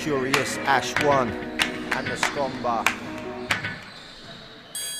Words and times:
Curious 0.00 0.56
Ash 0.60 0.94
1 1.04 1.28
and 1.28 2.06
the 2.06 2.16
Scomba. 2.16 2.90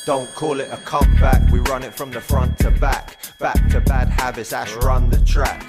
Don't 0.05 0.29
call 0.35 0.61
it 0.61 0.69
a 0.71 0.77
comeback, 0.77 1.51
we 1.51 1.59
run 1.61 1.83
it 1.83 1.95
from 1.95 2.11
the 2.11 2.21
front 2.21 2.59
to 2.59 2.71
back. 2.71 3.17
Back 3.39 3.67
to 3.71 3.81
bad 3.81 4.09
habits, 4.09 4.53
Ash 4.53 4.75
run 4.75 5.09
the 5.09 5.19
track. 5.25 5.65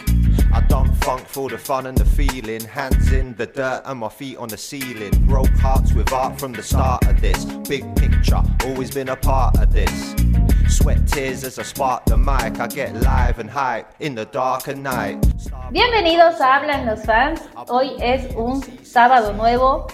I 0.53 0.59
dump 0.67 0.93
funk 1.05 1.25
for 1.29 1.47
the 1.47 1.57
fun 1.57 1.85
and 1.85 1.97
the 1.97 2.03
feeling. 2.03 2.59
Hands 2.59 3.13
in 3.13 3.33
the 3.35 3.45
dirt 3.45 3.83
and 3.85 3.99
my 3.99 4.09
feet 4.09 4.35
on 4.35 4.49
the 4.49 4.57
ceiling. 4.57 5.11
Broke 5.25 5.47
hearts 5.51 5.93
with 5.93 6.11
art 6.11 6.37
from 6.37 6.51
the 6.51 6.61
start 6.61 7.07
of 7.07 7.21
this. 7.21 7.45
Big 7.69 7.85
picture, 7.95 8.43
always 8.65 8.91
been 8.91 9.07
a 9.07 9.15
part 9.15 9.57
of 9.57 9.71
this. 9.71 10.13
Sweat 10.71 11.05
tears 11.05 11.43
as 11.43 11.59
I 11.59 11.63
spark 11.63 12.05
the 12.05 12.15
mic. 12.15 12.57
I 12.61 12.67
get 12.67 12.95
live 12.95 13.39
and 13.39 13.49
hype 13.49 13.87
in 13.99 14.15
the 14.15 14.23
dark 14.25 14.69
of 14.69 14.77
night. 14.77 15.17
Bienvenidos 15.69 16.39
a 16.39 16.55
Hablan 16.55 16.85
los 16.85 17.03
fans. 17.03 17.41
Hoy 17.67 17.97
es 17.99 18.33
un 18.35 18.63
sábado 18.85 19.33
nuevo, 19.33 19.85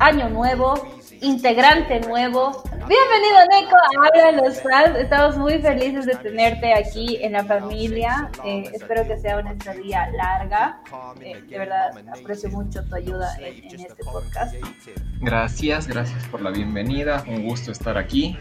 año 0.00 0.30
nuevo, 0.30 0.72
integrante 1.20 2.00
nuevo. 2.00 2.64
Bienvenido 2.88 3.46
Neko 3.50 3.76
a 3.76 4.06
Hablan 4.06 4.36
los 4.38 4.62
fans. 4.62 4.96
Estamos 4.96 5.36
muy 5.36 5.60
felices 5.60 6.06
de 6.06 6.14
tenerte 6.14 6.72
aquí 6.72 7.18
en 7.20 7.34
la 7.34 7.44
familia. 7.44 8.30
Eh, 8.42 8.70
espero 8.72 9.06
que 9.06 9.18
sea 9.18 9.36
una 9.36 9.52
estadía 9.52 10.08
larga. 10.12 10.80
Eh, 11.20 11.42
de 11.46 11.58
verdad 11.58 11.90
aprecio 12.18 12.48
mucho 12.48 12.82
tu 12.84 12.94
ayuda 12.94 13.36
en, 13.38 13.64
en 13.64 13.80
este 13.80 14.02
podcast. 14.02 14.54
Gracias, 15.20 15.86
gracias 15.86 16.26
por 16.28 16.40
la 16.40 16.50
bienvenida. 16.50 17.22
Un 17.28 17.44
gusto 17.44 17.70
estar 17.70 17.98
aquí. 17.98 18.38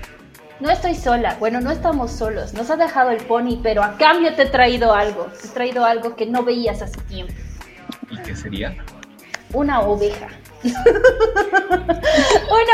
No 0.61 0.69
estoy 0.69 0.93
sola, 0.93 1.37
bueno, 1.39 1.59
no 1.59 1.71
estamos 1.71 2.11
solos, 2.11 2.53
nos 2.53 2.69
ha 2.69 2.77
dejado 2.77 3.09
el 3.09 3.25
pony, 3.25 3.59
pero 3.63 3.81
a 3.81 3.97
cambio 3.97 4.35
te 4.35 4.43
he 4.43 4.45
traído 4.45 4.93
algo, 4.93 5.25
te 5.41 5.47
he 5.47 5.49
traído 5.49 5.83
algo 5.83 6.15
que 6.15 6.27
no 6.27 6.43
veías 6.43 6.83
hace 6.83 7.01
tiempo. 7.01 7.33
¿Y 8.11 8.17
qué 8.19 8.35
sería? 8.35 8.75
Una 9.53 9.81
oveja. 9.81 10.27
Una 10.63 10.73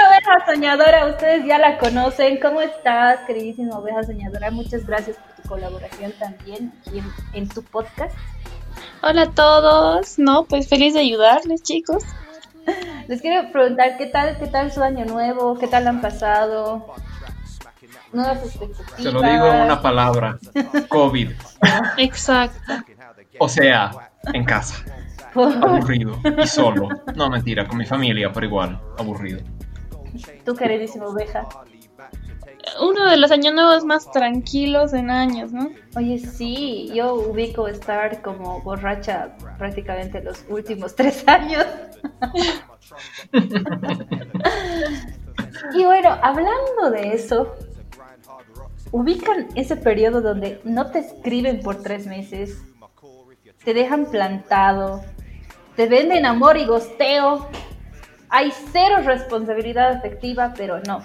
oveja 0.10 0.46
soñadora, 0.46 1.08
ustedes 1.08 1.46
ya 1.46 1.58
la 1.60 1.78
conocen. 1.78 2.42
¿Cómo 2.42 2.60
estás, 2.60 3.22
queridísima 3.26 3.78
oveja 3.78 4.04
soñadora? 4.04 4.52
Muchas 4.52 4.86
gracias 4.86 5.16
por 5.16 5.42
tu 5.42 5.48
colaboración 5.48 6.12
también 6.20 6.74
aquí 6.82 7.00
en, 7.00 7.10
en 7.32 7.48
tu 7.48 7.64
podcast. 7.64 8.14
Hola 9.02 9.22
a 9.22 9.32
todos, 9.32 10.20
no, 10.20 10.44
pues 10.44 10.68
feliz 10.68 10.94
de 10.94 11.00
ayudarles, 11.00 11.64
chicos. 11.64 12.04
Les 13.08 13.22
quiero 13.22 13.50
preguntar 13.54 13.98
qué 13.98 14.08
tal, 14.08 14.38
qué 14.38 14.48
tal 14.48 14.74
su 14.74 14.84
año 14.84 15.06
nuevo, 15.06 15.58
qué 15.58 15.68
tal 15.68 15.88
han 15.88 16.02
pasado, 16.02 16.86
nuevas 18.18 18.44
expectativas. 18.44 18.98
Te 18.98 19.12
lo 19.12 19.22
digo 19.22 19.48
en 19.48 19.62
una 19.62 19.82
palabra, 19.82 20.38
COVID. 20.90 21.32
Exacto. 21.98 22.74
O 23.40 23.48
sea, 23.48 23.92
en 24.34 24.44
casa, 24.44 24.84
aburrido 25.36 26.20
y 26.42 26.48
solo. 26.48 26.90
No, 27.16 27.30
mentira, 27.30 27.68
con 27.68 27.78
mi 27.78 27.86
familia, 27.86 28.32
pero 28.34 28.48
igual, 28.48 28.82
aburrido. 28.98 29.40
Tu 30.44 30.56
queridísima 30.56 31.06
oveja. 31.06 31.48
Uno 32.82 33.06
de 33.06 33.18
los 33.18 33.32
años 33.32 33.54
nuevos 33.54 33.86
más 33.86 34.12
tranquilos 34.12 34.94
en 34.94 35.10
años, 35.10 35.54
¿no? 35.54 35.70
Oye, 35.96 36.20
sí, 36.20 36.92
yo 36.94 37.16
ubico 37.16 37.68
estar 37.68 38.22
como 38.22 38.62
borracha 38.62 39.30
prácticamente 39.58 40.22
los 40.22 40.44
últimos 40.50 40.96
tres 40.96 41.26
años. 41.28 41.66
y 45.74 45.86
bueno, 45.86 46.18
hablando 46.22 46.92
de 46.92 47.14
eso, 47.14 47.56
ubican 48.92 49.48
ese 49.56 49.76
periodo 49.76 50.22
donde 50.22 50.62
no 50.64 50.92
te 50.92 51.00
escriben 51.00 51.60
por 51.62 51.82
tres 51.82 52.06
meses, 52.06 52.62
te 53.64 53.74
dejan 53.74 54.06
plantado, 54.06 55.04
te 55.76 55.88
venden 55.88 56.26
amor 56.26 56.58
y 56.58 56.66
gosteo, 56.66 57.48
hay 58.30 58.52
cero 58.72 58.98
responsabilidad 59.04 59.92
afectiva, 59.94 60.54
pero 60.56 60.80
no, 60.82 61.04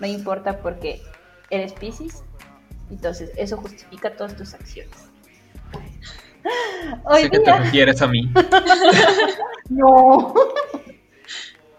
me 0.00 0.08
importa 0.08 0.58
porque 0.58 1.02
eres 1.50 1.72
Pisces, 1.72 2.24
entonces 2.90 3.30
eso 3.36 3.56
justifica 3.56 4.14
todas 4.16 4.36
tus 4.36 4.54
acciones. 4.54 5.12
Hoy 7.04 7.22
sé 7.22 7.30
que 7.30 7.40
te 7.40 7.56
refieres 7.56 8.02
a 8.02 8.08
mí. 8.08 8.30
no. 9.68 10.34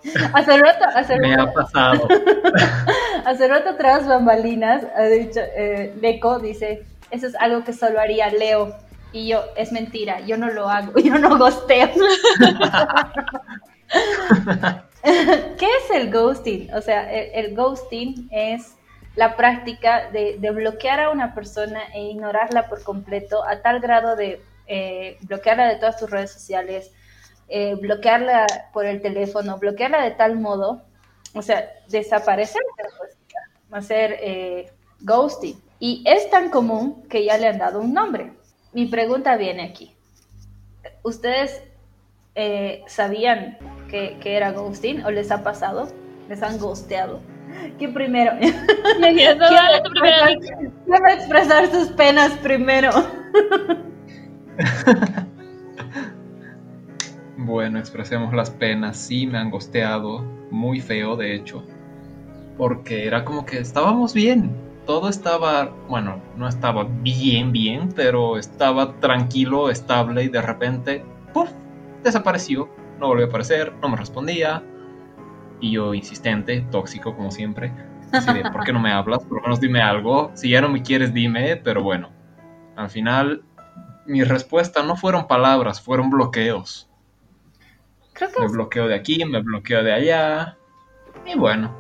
Hace 0.34 0.58
rato, 0.58 0.86
hace 0.96 1.18
Me 1.18 1.36
rato, 1.36 1.50
ha 1.50 1.54
pasado. 1.54 2.08
hace 3.26 3.48
rato 3.48 3.76
tras 3.76 4.08
bambalinas, 4.08 4.84
ha 4.96 5.04
dicho, 5.04 5.40
eh, 5.56 5.94
Leco 6.02 6.40
dice, 6.40 6.84
eso 7.12 7.28
es 7.28 7.36
algo 7.36 7.64
que 7.64 7.74
solo 7.74 8.00
haría 8.00 8.30
Leo. 8.30 8.76
Y 9.12 9.28
yo, 9.28 9.44
es 9.56 9.72
mentira, 9.72 10.22
yo 10.22 10.38
no 10.38 10.50
lo 10.50 10.68
hago, 10.68 10.94
yo 11.04 11.18
no 11.18 11.38
gosteo. 11.38 11.90
¿Qué 15.04 15.68
es 15.68 15.92
el 15.94 16.12
ghosting? 16.12 16.74
O 16.74 16.82
sea, 16.82 17.12
el, 17.12 17.46
el 17.46 17.56
ghosting 17.56 18.28
es 18.32 18.74
la 19.16 19.36
práctica 19.36 20.10
de, 20.12 20.38
de, 20.40 20.52
bloquear 20.52 21.00
a 21.00 21.10
una 21.12 21.36
persona 21.36 21.82
e 21.94 22.02
ignorarla 22.02 22.68
por 22.68 22.84
completo 22.84 23.44
a 23.46 23.62
tal 23.62 23.80
grado 23.80 24.16
de 24.16 24.42
eh, 24.66 25.18
bloquearla 25.22 25.68
de 25.68 25.76
todas 25.76 25.98
tus 25.98 26.10
redes 26.10 26.32
sociales, 26.32 26.92
eh, 27.56 27.76
bloquearla 27.76 28.48
por 28.74 28.88
el 28.88 29.00
teléfono, 29.00 29.60
bloquearla 29.60 30.04
de 30.04 30.10
tal 30.10 30.40
modo, 30.40 30.82
o 31.36 31.44
sea, 31.44 31.70
desaparecer, 31.88 32.64
pues, 32.98 33.16
hacer 33.72 34.18
eh, 34.22 34.72
ghosting. 35.02 35.62
Y 35.80 36.04
es 36.08 36.32
tan 36.32 36.50
común 36.50 37.04
que 37.08 37.24
ya 37.24 37.38
le 37.38 37.46
han 37.48 37.60
dado 37.60 37.80
un 37.80 37.94
nombre. 37.94 38.34
Mi 38.72 38.88
pregunta 38.88 39.38
viene 39.38 39.66
aquí. 39.66 39.96
¿Ustedes 41.04 41.62
eh, 42.34 42.84
sabían 42.88 43.60
que, 43.88 44.18
que, 44.20 44.36
era 44.36 44.52
ghosting 44.52 45.06
o 45.06 45.12
les 45.12 45.30
ha 45.30 45.44
pasado? 45.44 45.90
¿Les 46.30 46.42
han 46.42 46.58
ghosteado? 46.58 47.22
¿Quién 47.78 47.94
primero? 47.94 48.32
¿Quién 48.40 48.66
va 49.38 51.08
a 51.08 51.14
expresar 51.14 51.68
sus 51.68 51.90
penas 51.90 52.32
primero? 52.40 52.90
Bueno, 57.46 57.80
expresemos 57.80 58.34
las 58.34 58.50
penas. 58.50 58.98
Sí, 58.98 59.28
me 59.28 59.38
han 59.38 59.50
gosteado. 59.50 60.24
Muy 60.50 60.80
feo, 60.80 61.16
de 61.16 61.36
hecho. 61.36 61.64
Porque 62.58 63.06
era 63.06 63.26
como 63.26 63.46
que 63.46 63.60
estábamos 63.60 64.14
bien. 64.14 64.56
Todo 64.86 65.10
estaba, 65.10 65.72
bueno, 65.88 66.22
no 66.38 66.48
estaba 66.48 66.84
bien, 66.84 67.52
bien, 67.52 67.90
pero 67.96 68.38
estaba 68.38 69.00
tranquilo, 69.00 69.70
estable 69.70 70.24
y 70.24 70.28
de 70.28 70.42
repente, 70.42 71.06
¡puf! 71.34 71.50
Desapareció. 72.04 72.70
No 73.00 73.08
volvió 73.08 73.26
a 73.26 73.30
aparecer, 73.30 73.74
no 73.82 73.90
me 73.90 73.98
respondía. 73.98 74.64
Y 75.60 75.72
yo, 75.72 75.94
insistente, 75.94 76.66
tóxico 76.70 77.16
como 77.16 77.32
siempre. 77.32 77.74
Así 78.12 78.32
de, 78.32 78.50
¿por 78.52 78.64
qué 78.64 78.72
no 78.72 78.80
me 78.80 78.92
hablas? 78.92 79.24
Por 79.24 79.38
lo 79.38 79.42
menos 79.42 79.60
dime 79.60 79.82
algo. 79.82 80.32
Si 80.36 80.50
ya 80.50 80.62
no 80.62 80.70
me 80.70 80.84
quieres, 80.84 81.14
dime. 81.14 81.56
Pero 81.58 81.82
bueno, 81.82 82.10
al 82.76 82.90
final, 82.90 83.44
mi 84.06 84.24
respuesta 84.24 84.84
no 84.84 84.96
fueron 84.96 85.28
palabras, 85.28 85.82
fueron 85.82 86.10
bloqueos. 86.10 86.90
Creo 88.28 88.32
que 88.32 88.42
me 88.42 88.48
bloqueo 88.48 88.88
de 88.88 88.96
aquí, 88.96 89.26
me 89.26 89.42
bloqueo 89.42 89.84
de 89.84 89.94
allá. 89.94 90.58
Y 91.26 91.38
bueno, 91.38 91.76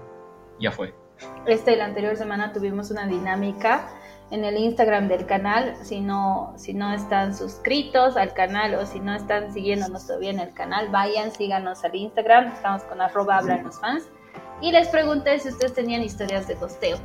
ya 0.59 0.71
fue. 0.71 0.93
Este 1.45 1.73
y 1.73 1.75
la 1.77 1.85
anterior 1.85 2.15
semana 2.15 2.51
tuvimos 2.53 2.91
una 2.91 3.07
dinámica 3.07 3.87
en 4.31 4.43
el 4.43 4.57
Instagram 4.57 5.07
del 5.07 5.25
canal. 5.25 5.75
Si 5.83 6.01
no, 6.01 6.53
si 6.57 6.73
no 6.73 6.93
están 6.93 7.35
suscritos 7.35 8.17
al 8.17 8.33
canal 8.33 8.75
o 8.75 8.85
si 8.85 8.99
no 8.99 9.13
están 9.13 9.53
siguiéndonos 9.53 10.07
todavía 10.07 10.31
en 10.31 10.39
el 10.39 10.53
canal, 10.53 10.89
vayan, 10.89 11.31
síganos 11.31 11.83
al 11.83 11.95
Instagram. 11.95 12.51
Estamos 12.51 12.83
con 12.83 13.01
arroba 13.01 13.41
los 13.41 13.79
fans. 13.79 14.09
Y 14.61 14.71
les 14.71 14.87
pregunté 14.89 15.39
si 15.39 15.49
ustedes 15.49 15.73
tenían 15.73 16.01
historias 16.01 16.47
de 16.47 16.55
costeo. 16.55 16.97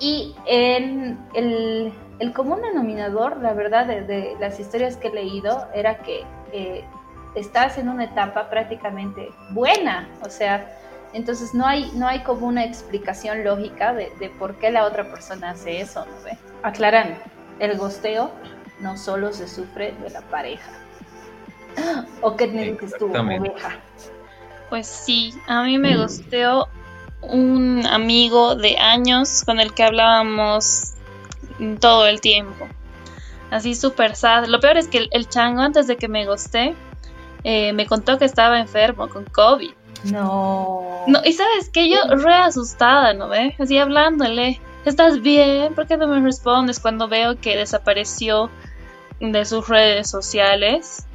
Y 0.00 0.34
en 0.46 1.18
el, 1.34 1.92
el 2.20 2.32
común 2.32 2.62
denominador, 2.62 3.36
la 3.42 3.52
verdad, 3.52 3.86
de, 3.86 4.02
de, 4.02 4.36
las 4.40 4.58
historias 4.58 4.96
que 4.96 5.08
he 5.08 5.12
leído 5.12 5.68
era 5.74 5.98
que 5.98 6.24
eh, 6.52 6.84
estás 7.34 7.78
en 7.78 7.88
una 7.88 8.04
etapa 8.04 8.50
prácticamente 8.50 9.30
buena, 9.50 10.08
o 10.24 10.30
sea, 10.30 10.76
entonces 11.12 11.54
no 11.54 11.66
hay, 11.66 11.90
no 11.94 12.06
hay 12.06 12.20
como 12.20 12.46
una 12.46 12.64
explicación 12.64 13.44
lógica 13.44 13.92
de, 13.92 14.12
de 14.20 14.30
por 14.30 14.54
qué 14.56 14.70
la 14.70 14.84
otra 14.84 15.10
persona 15.10 15.50
hace 15.50 15.80
eso, 15.80 16.06
¿no 16.06 16.24
ve? 16.24 16.38
Aclarando, 16.62 17.16
el 17.58 17.76
gosteo 17.76 18.30
no 18.80 18.96
solo 18.96 19.32
se 19.32 19.48
sufre 19.48 19.92
de 20.02 20.10
la 20.10 20.22
pareja. 20.22 20.70
¿O 22.22 22.36
qué 22.36 22.46
me 22.46 22.72
dices 22.72 22.94
tú, 22.98 23.06
oveja? 23.06 23.78
Pues 24.68 24.86
sí, 24.86 25.34
a 25.46 25.62
mí 25.64 25.78
me 25.78 25.96
gosteó 25.96 26.68
un 27.22 27.84
amigo 27.86 28.54
de 28.54 28.78
años 28.78 29.42
con 29.44 29.60
el 29.60 29.74
que 29.74 29.82
hablábamos 29.82 30.94
todo 31.80 32.06
el 32.06 32.20
tiempo. 32.20 32.68
Así 33.50 33.74
súper 33.74 34.14
sad. 34.14 34.46
Lo 34.46 34.60
peor 34.60 34.78
es 34.78 34.86
que 34.86 34.98
el, 34.98 35.08
el 35.10 35.28
chango 35.28 35.62
antes 35.62 35.88
de 35.88 35.96
que 35.96 36.06
me 36.06 36.24
goste 36.24 36.76
eh, 37.44 37.72
me 37.72 37.86
contó 37.86 38.18
que 38.18 38.24
estaba 38.24 38.58
enfermo 38.60 39.08
con 39.08 39.24
COVID. 39.24 39.70
No. 40.12 41.04
No, 41.06 41.20
y 41.24 41.32
sabes 41.32 41.68
que 41.68 41.90
yo 41.90 41.98
re 42.08 42.34
asustada, 42.34 43.12
¿no 43.14 43.28
ve? 43.28 43.54
Así 43.58 43.78
hablándole, 43.78 44.60
¿estás 44.84 45.20
bien? 45.20 45.74
¿Por 45.74 45.86
qué 45.86 45.96
no 45.96 46.08
me 46.08 46.20
respondes 46.20 46.80
cuando 46.80 47.08
veo 47.08 47.38
que 47.38 47.56
desapareció 47.56 48.50
de 49.20 49.44
sus 49.44 49.68
redes 49.68 50.08
sociales? 50.08 51.06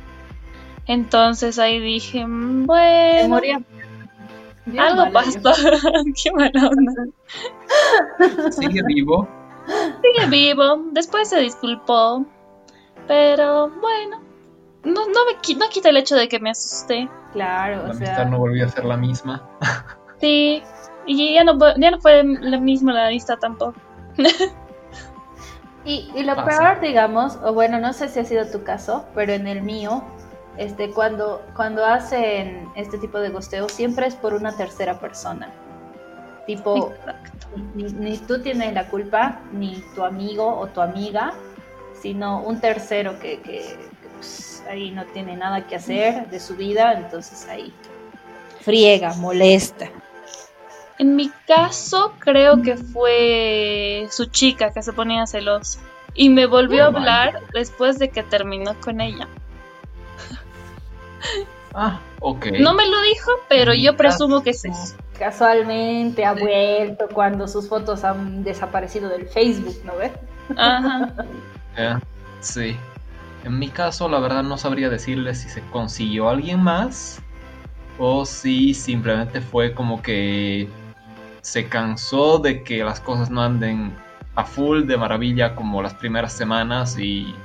Entonces 0.87 1.57
ahí 1.57 1.79
dije, 1.79 2.25
"Mm, 2.25 2.61
Se 2.61 2.65
bueno, 2.67 3.27
moría. 3.29 3.61
Bien 4.65 4.83
algo 4.83 5.11
pasó. 5.11 5.39
Qué 6.23 6.31
mala 6.31 6.67
onda. 6.69 8.51
Sigue 8.51 8.81
vivo. 8.87 9.27
Sigue 9.67 10.27
vivo, 10.29 10.85
después 10.91 11.27
se 11.29 11.39
disculpó, 11.39 12.23
pero 13.07 13.69
bueno, 13.81 14.21
no, 14.85 14.93
no, 15.07 15.19
me, 15.25 15.55
no 15.57 15.69
quita 15.69 15.89
el 15.89 15.97
hecho 15.97 16.15
de 16.15 16.27
que 16.29 16.39
me 16.39 16.51
asusté. 16.51 17.09
Claro, 17.33 17.77
La 17.77 17.81
o 17.81 17.91
amistad 17.91 18.15
sea. 18.15 18.25
no 18.25 18.37
volvió 18.39 18.65
a 18.65 18.69
ser 18.69 18.85
la 18.85 18.95
misma. 18.97 19.47
Sí, 20.21 20.63
y 21.05 21.33
ya 21.33 21.43
no, 21.43 21.57
ya 21.77 21.91
no 21.91 21.99
fue 21.99 22.23
la 22.23 22.57
misma 22.57 22.93
la 22.93 23.09
lista 23.09 23.35
tampoco. 23.37 23.75
Y, 25.83 26.09
y 26.15 26.23
lo 26.23 26.35
Pasa. 26.35 26.45
peor, 26.59 26.79
digamos, 26.81 27.37
o 27.43 27.53
bueno, 27.53 27.79
no 27.79 27.93
sé 27.93 28.07
si 28.09 28.19
ha 28.19 28.25
sido 28.25 28.47
tu 28.49 28.63
caso, 28.63 29.05
pero 29.13 29.33
en 29.33 29.45
el 29.47 29.61
mío, 29.61 30.03
este, 30.57 30.89
cuando, 30.89 31.43
cuando 31.55 31.85
hacen 31.85 32.67
este 32.75 32.97
tipo 32.97 33.19
de 33.19 33.29
gosteo, 33.29 33.69
siempre 33.69 34.07
es 34.07 34.15
por 34.15 34.33
una 34.33 34.55
tercera 34.57 34.99
persona. 34.99 35.49
Tipo, 36.47 36.91
ni, 37.75 37.83
ni 37.83 38.17
tú 38.17 38.41
tienes 38.41 38.73
la 38.73 38.87
culpa, 38.87 39.39
ni 39.51 39.83
tu 39.93 40.03
amigo 40.03 40.47
o 40.57 40.67
tu 40.67 40.81
amiga, 40.81 41.33
sino 42.01 42.41
un 42.41 42.59
tercero 42.59 43.19
que, 43.19 43.41
que- 43.41 43.77
que, 44.01 44.09
pues, 44.15 44.54
ahí 44.69 44.91
no 44.91 45.05
tiene 45.05 45.35
nada 45.35 45.65
que 45.67 45.75
hacer 45.75 46.29
de 46.29 46.39
su 46.39 46.55
vida, 46.55 46.93
entonces 46.93 47.47
ahí 47.47 47.73
friega, 48.61 49.13
molesta. 49.15 49.89
En 50.97 51.15
mi 51.15 51.29
caso, 51.45 52.13
creo 52.19 52.61
que 52.61 52.77
fue 52.77 54.07
su 54.11 54.25
chica 54.25 54.71
que 54.71 54.81
se 54.81 54.93
ponía 54.93 55.27
celosa. 55.27 55.79
Y 56.13 56.29
me 56.29 56.45
volvió 56.45 56.85
a 56.85 56.89
Oh, 56.89 56.95
hablar 56.95 57.41
después 57.53 57.99
de 57.99 58.09
que 58.09 58.23
terminó 58.23 58.79
con 58.79 59.01
ella. 59.01 59.27
Ah, 61.73 61.99
ok. 62.21 62.45
No 62.59 62.73
me 62.73 62.87
lo 62.87 63.01
dijo, 63.01 63.31
pero 63.49 63.73
yo 63.73 63.97
presumo 63.97 64.41
que 64.41 64.53
sí. 64.53 64.69
caso, 64.69 64.95
Casualmente 65.19 66.23
ha 66.23 66.33
vuelto 66.33 67.09
cuando 67.13 67.47
sus 67.49 67.67
fotos 67.67 68.05
han 68.05 68.43
desaparecido 68.45 69.09
del 69.09 69.27
Facebook, 69.27 69.75
¿no 69.83 69.97
ves? 69.97 70.11
Ajá. 70.55 71.13
eh, 71.75 71.95
sí. 72.39 72.77
En 73.45 73.59
mi 73.59 73.69
caso, 73.69 74.09
la 74.09 74.19
verdad 74.19 74.41
no 74.41 74.57
sabría 74.57 74.89
decirle 74.89 75.35
si 75.35 75.49
se 75.49 75.61
consiguió 75.69 76.29
alguien 76.29 76.63
más 76.63 77.21
o 77.99 78.25
si 78.25 78.73
simplemente 78.73 79.39
fue 79.39 79.75
como 79.75 80.01
que 80.01 80.67
se 81.41 81.69
cansó 81.69 82.39
de 82.39 82.63
que 82.63 82.83
las 82.83 82.99
cosas 82.99 83.29
no 83.29 83.43
anden 83.43 83.95
a 84.33 84.43
full 84.43 84.87
de 84.87 84.97
maravilla 84.97 85.55
como 85.55 85.83
las 85.83 85.93
primeras 85.93 86.33
semanas 86.33 86.97
y, 86.97 87.35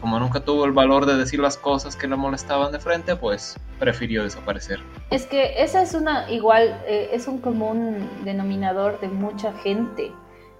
como 0.00 0.18
nunca 0.18 0.40
tuvo 0.40 0.64
el 0.64 0.72
valor 0.72 1.06
de 1.06 1.16
decir 1.16 1.38
las 1.38 1.56
cosas 1.56 1.94
que 1.94 2.08
le 2.08 2.16
molestaban 2.16 2.72
de 2.72 2.80
frente, 2.80 3.14
pues 3.14 3.56
prefirió 3.78 4.24
desaparecer. 4.24 4.80
Es 5.10 5.26
que 5.26 5.62
esa 5.62 5.80
es 5.80 5.94
una, 5.94 6.28
igual, 6.28 6.82
eh, 6.88 7.10
es 7.12 7.28
un 7.28 7.38
común 7.38 8.10
denominador 8.24 8.98
de 8.98 9.06
mucha 9.06 9.52
gente. 9.52 10.12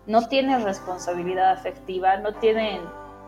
No 0.06 0.28
tienen 0.28 0.62
responsabilidad 0.62 1.50
afectiva, 1.50 2.18
no 2.18 2.34
tienen, 2.34 2.80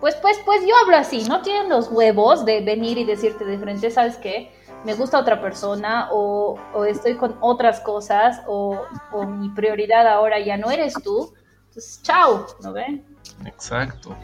pues, 0.02 0.16
pues, 0.16 0.36
pues 0.44 0.62
yo 0.62 0.74
hablo 0.82 0.96
así, 0.96 1.22
no 1.28 1.42
tienen 1.42 1.68
los 1.68 1.86
huevos 1.86 2.44
de 2.44 2.60
venir 2.60 2.98
y 2.98 3.04
decirte 3.04 3.44
de 3.44 3.56
frente, 3.56 3.88
¿sabes 3.88 4.16
qué? 4.16 4.52
Me 4.84 4.94
gusta 4.94 5.16
otra 5.16 5.40
persona 5.40 6.08
o, 6.10 6.58
o 6.74 6.84
estoy 6.84 7.14
con 7.14 7.36
otras 7.40 7.78
cosas 7.78 8.42
o, 8.48 8.80
o 9.12 9.24
mi 9.24 9.48
prioridad 9.50 10.08
ahora 10.08 10.40
ya 10.40 10.56
no 10.56 10.72
eres 10.72 10.94
tú. 10.94 11.32
Entonces, 11.68 12.00
chao, 12.02 12.48
¿no 12.64 12.72
ven? 12.72 13.04
Exacto. 13.46 14.16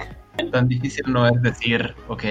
Tan 0.51 0.67
difícil 0.67 1.05
no 1.13 1.29
es 1.29 1.41
decir, 1.43 1.95
ok, 2.09 2.25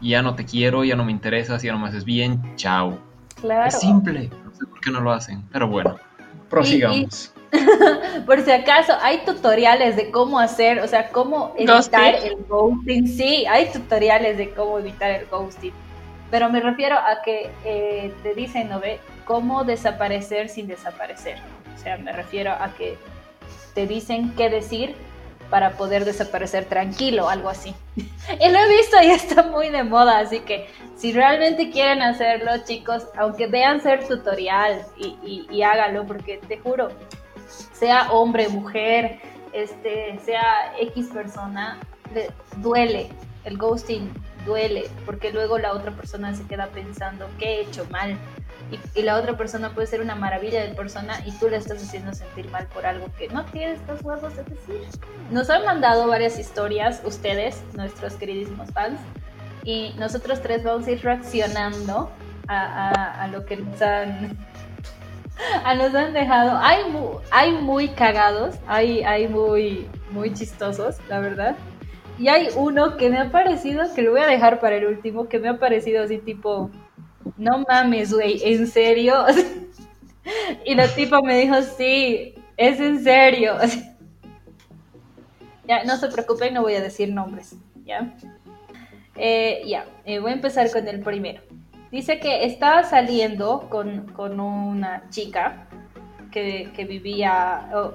ya 0.00 0.22
no 0.22 0.34
te 0.34 0.46
quiero, 0.46 0.82
ya 0.82 0.96
no 0.96 1.04
me 1.04 1.12
interesas, 1.12 1.62
ya 1.62 1.72
no 1.72 1.78
me 1.78 1.88
haces 1.88 2.06
bien, 2.06 2.56
chao. 2.56 2.98
Claro. 3.38 3.68
Es 3.68 3.78
simple, 3.78 4.30
no 4.42 4.54
sé 4.54 4.64
por 4.64 4.80
qué 4.80 4.90
no 4.90 5.02
lo 5.02 5.12
hacen, 5.12 5.46
pero 5.52 5.68
bueno, 5.68 5.98
prosigamos. 6.48 7.34
Por 8.26 8.44
si 8.44 8.50
acaso, 8.50 8.94
hay 9.00 9.18
tutoriales 9.18 9.96
de 9.96 10.10
cómo 10.10 10.38
hacer, 10.38 10.80
o 10.80 10.88
sea, 10.88 11.10
cómo 11.10 11.54
evitar 11.56 12.14
el 12.14 12.36
ghosting. 12.48 13.06
Sí, 13.08 13.44
hay 13.46 13.66
tutoriales 13.66 14.36
de 14.36 14.50
cómo 14.50 14.78
evitar 14.78 15.10
el 15.10 15.26
ghosting. 15.26 15.72
Pero 16.30 16.50
me 16.50 16.60
refiero 16.60 16.96
a 16.96 17.22
que 17.22 17.50
eh, 17.64 18.12
te 18.22 18.34
dicen, 18.34 18.68
¿no 18.68 18.80
ve? 18.80 18.98
Cómo 19.24 19.64
desaparecer 19.64 20.48
sin 20.48 20.66
desaparecer. 20.66 21.38
O 21.74 21.78
sea, 21.78 21.96
me 21.98 22.12
refiero 22.12 22.52
a 22.52 22.74
que 22.76 22.98
te 23.74 23.86
dicen 23.86 24.34
qué 24.34 24.50
decir 24.50 24.94
para 25.50 25.72
poder 25.72 26.04
desaparecer 26.04 26.64
tranquilo, 26.64 27.28
algo 27.28 27.48
así. 27.48 27.74
y 27.96 28.48
lo 28.48 28.58
he 28.58 28.76
visto 28.76 28.96
y 29.02 29.10
está 29.10 29.44
muy 29.44 29.70
de 29.70 29.84
moda, 29.84 30.18
así 30.18 30.40
que 30.40 30.68
si 30.96 31.12
realmente 31.12 31.70
quieren 31.70 32.02
hacerlo, 32.02 32.50
chicos, 32.64 33.06
aunque 33.16 33.46
vean 33.46 33.80
ser 33.80 34.06
tutorial 34.08 34.84
y, 34.96 35.16
y, 35.22 35.46
y 35.50 35.62
hágalo, 35.62 36.04
porque 36.04 36.38
te 36.48 36.58
juro, 36.58 36.88
sea 37.78 38.10
hombre, 38.10 38.48
mujer, 38.48 39.20
este, 39.52 40.18
sea 40.24 40.72
X 40.80 41.08
persona, 41.12 41.78
le 42.14 42.30
duele, 42.58 43.08
el 43.44 43.58
ghosting 43.58 44.12
duele, 44.44 44.84
porque 45.04 45.32
luego 45.32 45.58
la 45.58 45.72
otra 45.72 45.92
persona 45.92 46.34
se 46.34 46.44
queda 46.46 46.68
pensando, 46.68 47.28
¿qué 47.38 47.56
he 47.56 47.60
hecho 47.62 47.86
mal? 47.90 48.16
Y, 48.94 49.02
la 49.02 49.16
otra 49.16 49.36
persona 49.36 49.70
puede 49.70 49.86
ser 49.86 50.00
una 50.00 50.16
maravilla 50.16 50.62
de 50.62 50.74
persona 50.74 51.20
y 51.24 51.30
tú 51.32 51.48
le 51.48 51.56
estás 51.56 51.82
haciendo 51.82 52.12
sentir 52.14 52.50
mal 52.50 52.66
por 52.68 52.84
algo 52.84 53.06
que 53.16 53.28
no 53.28 53.44
tienes 53.46 53.78
los 53.86 54.02
huevos 54.02 54.34
de 54.36 54.42
decir. 54.42 54.80
Nos 55.30 55.50
han 55.50 55.64
mandado 55.64 56.08
varias 56.08 56.38
historias, 56.38 57.00
ustedes, 57.04 57.62
nuestros 57.74 58.14
queridísimos 58.14 58.70
fans, 58.72 58.98
y 59.64 59.94
nosotros 59.98 60.40
tres 60.42 60.64
vamos 60.64 60.86
a 60.86 60.92
ir 60.92 61.02
reaccionando 61.02 62.10
a, 62.48 62.88
a, 62.88 63.22
a 63.24 63.28
lo 63.28 63.44
que 63.46 63.56
nos 63.56 63.80
han 63.82 64.36
a 65.64 65.74
nos 65.74 65.94
han 65.94 66.12
dejado. 66.12 66.58
Hay 66.58 66.90
muy, 66.90 67.16
hay 67.30 67.52
muy 67.52 67.88
cagados, 67.88 68.56
hay, 68.66 69.02
hay 69.02 69.28
muy, 69.28 69.86
muy 70.10 70.32
chistosos, 70.32 70.96
la 71.08 71.20
verdad. 71.20 71.56
Y 72.18 72.28
hay 72.28 72.48
uno 72.56 72.96
que 72.96 73.10
me 73.10 73.18
ha 73.18 73.30
parecido, 73.30 73.82
que 73.94 74.02
lo 74.02 74.12
voy 74.12 74.20
a 74.20 74.26
dejar 74.26 74.60
para 74.60 74.76
el 74.76 74.86
último, 74.86 75.28
que 75.28 75.38
me 75.38 75.48
ha 75.48 75.58
parecido 75.58 76.02
así 76.02 76.18
tipo, 76.18 76.70
no 77.36 77.64
mames, 77.68 78.12
güey, 78.12 78.40
¿en 78.42 78.66
serio? 78.66 79.24
y 80.64 80.74
la 80.74 80.88
tipa 80.88 81.20
me 81.20 81.38
dijo, 81.38 81.60
sí, 81.62 82.34
es 82.56 82.80
en 82.80 83.04
serio. 83.04 83.56
ya, 85.68 85.84
no 85.84 85.96
se 85.98 86.08
preocupen, 86.08 86.54
no 86.54 86.62
voy 86.62 86.74
a 86.74 86.80
decir 86.80 87.12
nombres, 87.12 87.54
¿ya? 87.84 88.14
Eh, 89.16 89.62
ya, 89.66 89.86
eh, 90.04 90.18
voy 90.18 90.30
a 90.30 90.34
empezar 90.34 90.70
con 90.70 90.88
el 90.88 91.00
primero. 91.00 91.42
Dice 91.90 92.18
que 92.18 92.44
estaba 92.44 92.82
saliendo 92.82 93.68
con, 93.70 94.06
con 94.12 94.40
una 94.40 95.08
chica 95.10 95.68
que, 96.32 96.70
que 96.74 96.84
vivía, 96.84 97.70
oh, 97.74 97.92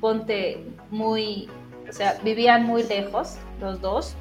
ponte 0.00 0.64
muy, 0.90 1.48
o 1.88 1.92
sea, 1.92 2.18
vivían 2.22 2.64
muy 2.64 2.84
lejos 2.84 3.36
los 3.60 3.80
dos 3.80 4.16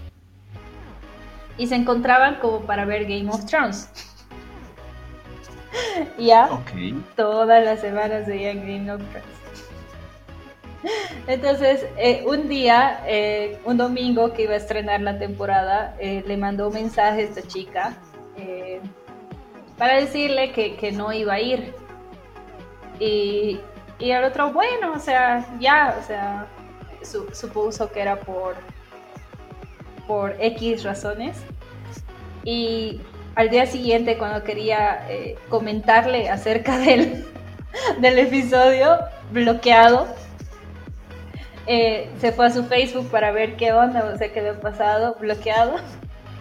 y 1.58 1.68
se 1.68 1.76
encontraban 1.76 2.40
como 2.40 2.62
para 2.62 2.86
ver 2.86 3.04
Game 3.04 3.30
of 3.30 3.46
Thrones. 3.46 3.90
ya, 6.18 6.52
okay. 6.52 7.00
todas 7.16 7.64
las 7.64 7.80
semanas 7.80 8.26
veían 8.28 8.62
Game 8.62 8.92
of 8.92 9.02
Thrones. 9.12 9.34
Entonces, 11.28 11.86
eh, 11.98 12.24
un 12.28 12.50
día, 12.50 13.02
eh, 13.08 13.58
un 13.64 13.78
domingo 13.78 14.34
que 14.34 14.44
iba 14.44 14.54
a 14.54 14.58
estrenar 14.58 15.00
la 15.02 15.18
temporada, 15.18 15.96
eh, 16.00 16.24
le 16.28 16.36
mandó 16.36 16.68
un 16.68 16.74
mensaje 16.74 17.22
a 17.22 17.24
esta 17.24 17.42
chica 17.44 17.98
eh, 18.38 18.82
para 19.78 20.00
decirle 20.00 20.52
que, 20.52 20.76
que, 20.76 20.92
no 20.92 21.12
iba 21.12 21.34
a 21.34 21.40
ir. 21.40 21.74
Y, 23.00 23.60
y 24.00 24.12
el 24.12 24.24
otro, 24.24 24.52
bueno, 24.52 24.94
o 24.94 25.00
sea, 25.00 25.46
ya, 25.60 25.98
o 26.00 26.06
sea, 26.06 26.48
su, 27.02 27.30
supuso 27.34 27.92
que 27.92 28.02
era 28.02 28.20
por, 28.20 28.56
por 30.08 30.36
X 30.40 30.84
razones. 30.84 31.38
Y 32.44 33.02
al 33.36 33.50
día 33.50 33.66
siguiente, 33.66 34.18
cuando 34.18 34.44
quería 34.44 35.10
eh, 35.10 35.38
comentarle 35.50 36.30
acerca 36.30 36.78
del, 36.78 37.26
del 38.00 38.20
episodio, 38.20 39.00
bloqueado, 39.32 40.08
eh, 41.66 42.10
se 42.20 42.32
fue 42.34 42.48
a 42.48 42.50
su 42.50 42.66
Facebook 42.66 43.10
para 43.10 43.32
ver 43.32 43.56
qué 43.56 43.72
onda, 43.72 44.12
o 44.14 44.18
sea, 44.18 44.32
qué 44.32 44.40
había 44.40 44.60
pasado, 44.60 45.16
bloqueado. 45.20 45.76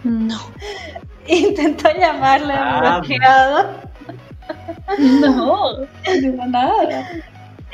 No. 0.05 0.39
Intentó 1.27 1.89
llamarle 1.97 2.55
ah, 2.57 2.99
bloqueado. 2.99 3.71
No, 4.99 5.79
no 6.37 6.47
nada. 6.47 7.23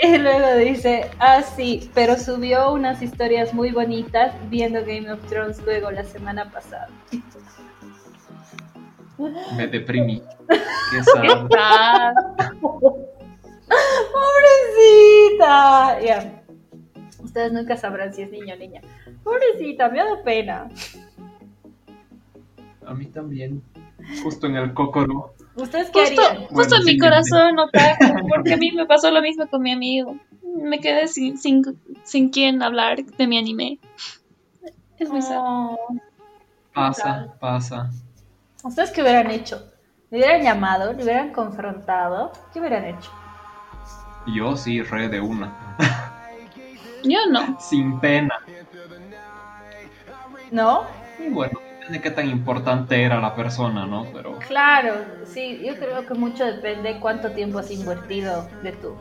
Y 0.00 0.16
luego 0.18 0.56
dice, 0.58 1.10
ah, 1.18 1.42
sí, 1.42 1.90
pero 1.92 2.16
subió 2.16 2.72
unas 2.72 3.02
historias 3.02 3.52
muy 3.52 3.72
bonitas 3.72 4.32
viendo 4.48 4.80
Game 4.84 5.10
of 5.10 5.20
Thrones 5.28 5.60
luego 5.64 5.90
la 5.90 6.04
semana 6.04 6.50
pasada. 6.50 6.88
Me 9.56 9.66
deprimí. 9.66 10.22
Qué 10.48 11.02
sad. 11.02 12.14
Pobrecita. 14.12 16.00
Ya. 16.00 16.00
Yeah. 16.00 16.42
Ustedes 17.18 17.52
nunca 17.52 17.76
sabrán 17.76 18.14
si 18.14 18.22
es 18.22 18.30
niño 18.30 18.54
o 18.54 18.56
niña. 18.56 18.80
Pobrecita, 19.24 19.88
me 19.88 19.98
da 19.98 20.22
pena. 20.24 20.68
A 22.88 22.94
mí 22.94 23.06
también. 23.06 23.62
Justo 24.22 24.46
en 24.46 24.56
el 24.56 24.72
cócoro. 24.72 25.34
¿Ustedes 25.54 25.90
qué 25.90 26.00
Justo, 26.00 26.22
harían? 26.22 26.46
justo 26.46 26.54
Bueno, 26.54 26.76
en 26.76 26.84
mi 26.84 26.92
sí, 26.92 26.98
corazón, 26.98 27.58
otaku, 27.58 28.26
porque 28.28 28.54
a 28.54 28.56
mí 28.56 28.72
me 28.72 28.86
pasó 28.86 29.10
lo 29.10 29.20
mismo 29.20 29.46
con 29.48 29.62
mi 29.62 29.72
amigo. 29.72 30.16
Me 30.42 30.80
quedé 30.80 31.06
sin, 31.08 31.36
sin, 31.38 31.62
sin 32.04 32.30
quien 32.30 32.62
hablar 32.62 33.04
de 33.04 33.26
mi 33.26 33.38
anime. 33.38 33.78
Es 34.98 35.10
muy 35.10 35.22
sad. 35.22 35.44
Oh, 35.44 35.76
Pasa, 36.72 37.34
pasa. 37.40 37.90
¿Ustedes 38.64 38.90
qué 38.92 39.02
hubieran 39.02 39.30
hecho? 39.30 39.72
¿Le 40.10 40.18
hubieran 40.18 40.42
llamado? 40.42 40.92
¿Le 40.94 41.02
hubieran 41.04 41.32
confrontado? 41.32 42.32
¿Qué 42.52 42.60
hubieran 42.60 42.84
hecho? 42.86 43.10
Yo 44.26 44.56
sí, 44.56 44.82
re 44.82 45.08
de 45.08 45.20
una. 45.20 45.76
Yo 47.02 47.18
no. 47.30 47.56
Sin 47.60 48.00
pena. 48.00 48.34
¿No? 50.50 50.84
Y 51.18 51.28
bueno, 51.30 51.58
depende 51.88 51.98
de 51.98 52.02
qué 52.02 52.10
tan 52.10 52.28
importante 52.28 53.02
era 53.02 53.20
la 53.20 53.34
persona, 53.34 53.86
¿no? 53.86 54.06
Pero 54.12 54.38
Claro, 54.46 55.04
sí, 55.24 55.60
yo 55.64 55.74
creo 55.76 56.06
que 56.06 56.14
mucho 56.14 56.44
depende 56.44 56.98
cuánto 57.00 57.30
tiempo 57.30 57.58
has 57.58 57.70
invertido 57.70 58.46
de 58.62 58.72
tu, 58.72 58.94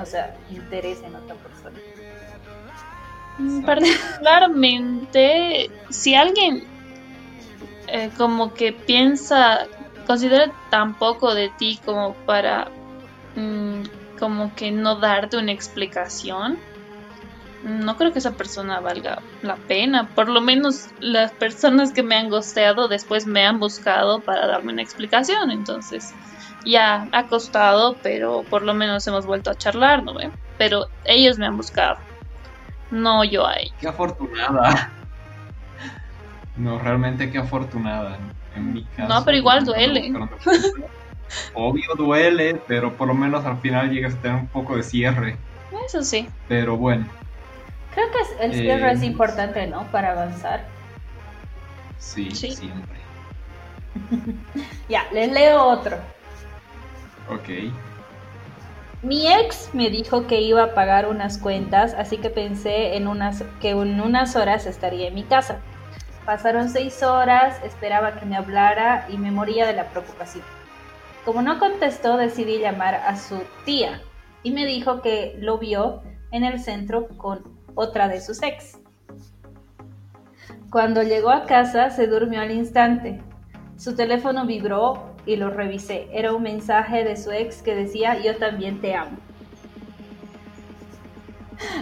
o 0.00 0.06
sea, 0.06 0.34
interés 0.50 1.02
en 1.02 1.14
otra 1.14 1.34
persona. 1.36 1.78
Mm, 3.38 3.64
Particularmente, 3.64 5.70
si 5.90 6.14
alguien 6.14 6.62
eh, 7.88 8.10
como 8.16 8.54
que 8.54 8.72
piensa, 8.72 9.66
considera 10.06 10.50
tan 10.70 10.94
poco 10.94 11.34
de 11.34 11.50
ti 11.58 11.78
como 11.84 12.14
para 12.26 12.70
mm, 13.36 13.82
como 14.18 14.54
que 14.54 14.70
no 14.70 14.96
darte 14.96 15.36
una 15.36 15.52
explicación, 15.52 16.58
no 17.62 17.96
creo 17.96 18.12
que 18.12 18.20
esa 18.20 18.32
persona 18.32 18.80
valga 18.80 19.22
la 19.42 19.56
pena. 19.56 20.08
Por 20.14 20.28
lo 20.28 20.40
menos 20.40 20.88
las 21.00 21.32
personas 21.32 21.92
que 21.92 22.02
me 22.02 22.16
han 22.16 22.30
gosteado 22.30 22.88
después 22.88 23.26
me 23.26 23.44
han 23.44 23.58
buscado 23.58 24.20
para 24.20 24.46
darme 24.46 24.72
una 24.72 24.82
explicación. 24.82 25.50
Entonces, 25.50 26.12
ya 26.64 27.08
ha 27.12 27.26
costado, 27.26 27.96
pero 28.02 28.44
por 28.48 28.62
lo 28.62 28.74
menos 28.74 29.06
hemos 29.06 29.26
vuelto 29.26 29.50
a 29.50 29.54
charlar, 29.54 30.02
¿no 30.04 30.14
ve? 30.14 30.30
Pero 30.56 30.88
ellos 31.04 31.38
me 31.38 31.46
han 31.46 31.56
buscado, 31.56 31.98
no 32.90 33.24
yo 33.24 33.46
a 33.46 33.54
ellos. 33.56 33.74
qué 33.80 33.88
afortunada. 33.88 34.92
No, 36.56 36.78
realmente 36.78 37.30
qué 37.30 37.38
afortunada. 37.38 38.18
En, 38.56 38.74
mi 38.74 38.84
caso. 38.84 39.14
No, 39.14 39.24
pero 39.24 39.36
igual 39.36 39.64
duele. 39.64 40.12
Obvio 41.54 41.86
duele, 41.96 42.60
pero 42.66 42.96
por 42.96 43.06
lo 43.06 43.14
menos 43.14 43.44
al 43.44 43.58
final 43.58 43.90
llegas 43.90 44.14
a 44.14 44.20
tener 44.20 44.40
un 44.40 44.48
poco 44.48 44.76
de 44.76 44.82
cierre. 44.82 45.36
Eso 45.86 46.02
sí. 46.02 46.28
Pero 46.48 46.76
bueno, 46.76 47.06
Creo 47.98 48.10
que 48.12 48.44
el 48.44 48.54
cierre 48.54 48.90
Eh, 48.90 48.92
es 48.92 49.02
importante, 49.02 49.66
¿no? 49.66 49.90
Para 49.90 50.12
avanzar. 50.12 50.60
sí, 51.98 52.30
Sí. 52.30 52.52
siempre. 52.52 52.96
Ya, 54.88 55.02
les 55.10 55.32
leo 55.32 55.64
otro. 55.64 55.96
Ok. 57.28 57.72
Mi 59.02 59.26
ex 59.32 59.70
me 59.72 59.90
dijo 59.90 60.28
que 60.28 60.40
iba 60.40 60.62
a 60.62 60.74
pagar 60.74 61.08
unas 61.08 61.38
cuentas, 61.38 61.92
así 61.94 62.18
que 62.18 62.30
pensé 62.30 62.94
en 62.96 63.08
unas, 63.08 63.42
que 63.60 63.70
en 63.70 64.00
unas 64.00 64.36
horas 64.36 64.66
estaría 64.66 65.08
en 65.08 65.14
mi 65.16 65.24
casa. 65.24 65.58
Pasaron 66.24 66.68
seis 66.70 67.02
horas, 67.02 67.60
esperaba 67.64 68.14
que 68.20 68.26
me 68.26 68.36
hablara 68.36 69.06
y 69.08 69.18
me 69.18 69.32
moría 69.32 69.66
de 69.66 69.72
la 69.72 69.90
preocupación. 69.90 70.44
Como 71.24 71.42
no 71.42 71.58
contestó, 71.58 72.16
decidí 72.16 72.60
llamar 72.60 72.94
a 72.94 73.16
su 73.16 73.42
tía 73.64 74.00
y 74.44 74.52
me 74.52 74.66
dijo 74.66 75.02
que 75.02 75.34
lo 75.40 75.58
vio 75.58 76.04
en 76.30 76.44
el 76.44 76.60
centro 76.60 77.08
con 77.18 77.57
otra 77.78 78.08
de 78.08 78.20
sus 78.20 78.42
ex. 78.42 78.76
Cuando 80.68 81.02
llegó 81.04 81.30
a 81.30 81.46
casa 81.46 81.90
se 81.90 82.08
durmió 82.08 82.40
al 82.40 82.50
instante. 82.50 83.20
Su 83.76 83.94
teléfono 83.94 84.46
vibró 84.46 85.14
y 85.24 85.36
lo 85.36 85.50
revisé. 85.50 86.08
Era 86.12 86.32
un 86.32 86.42
mensaje 86.42 87.04
de 87.04 87.16
su 87.16 87.30
ex 87.30 87.62
que 87.62 87.76
decía 87.76 88.18
yo 88.18 88.36
también 88.36 88.80
te 88.80 88.96
amo. 88.96 89.16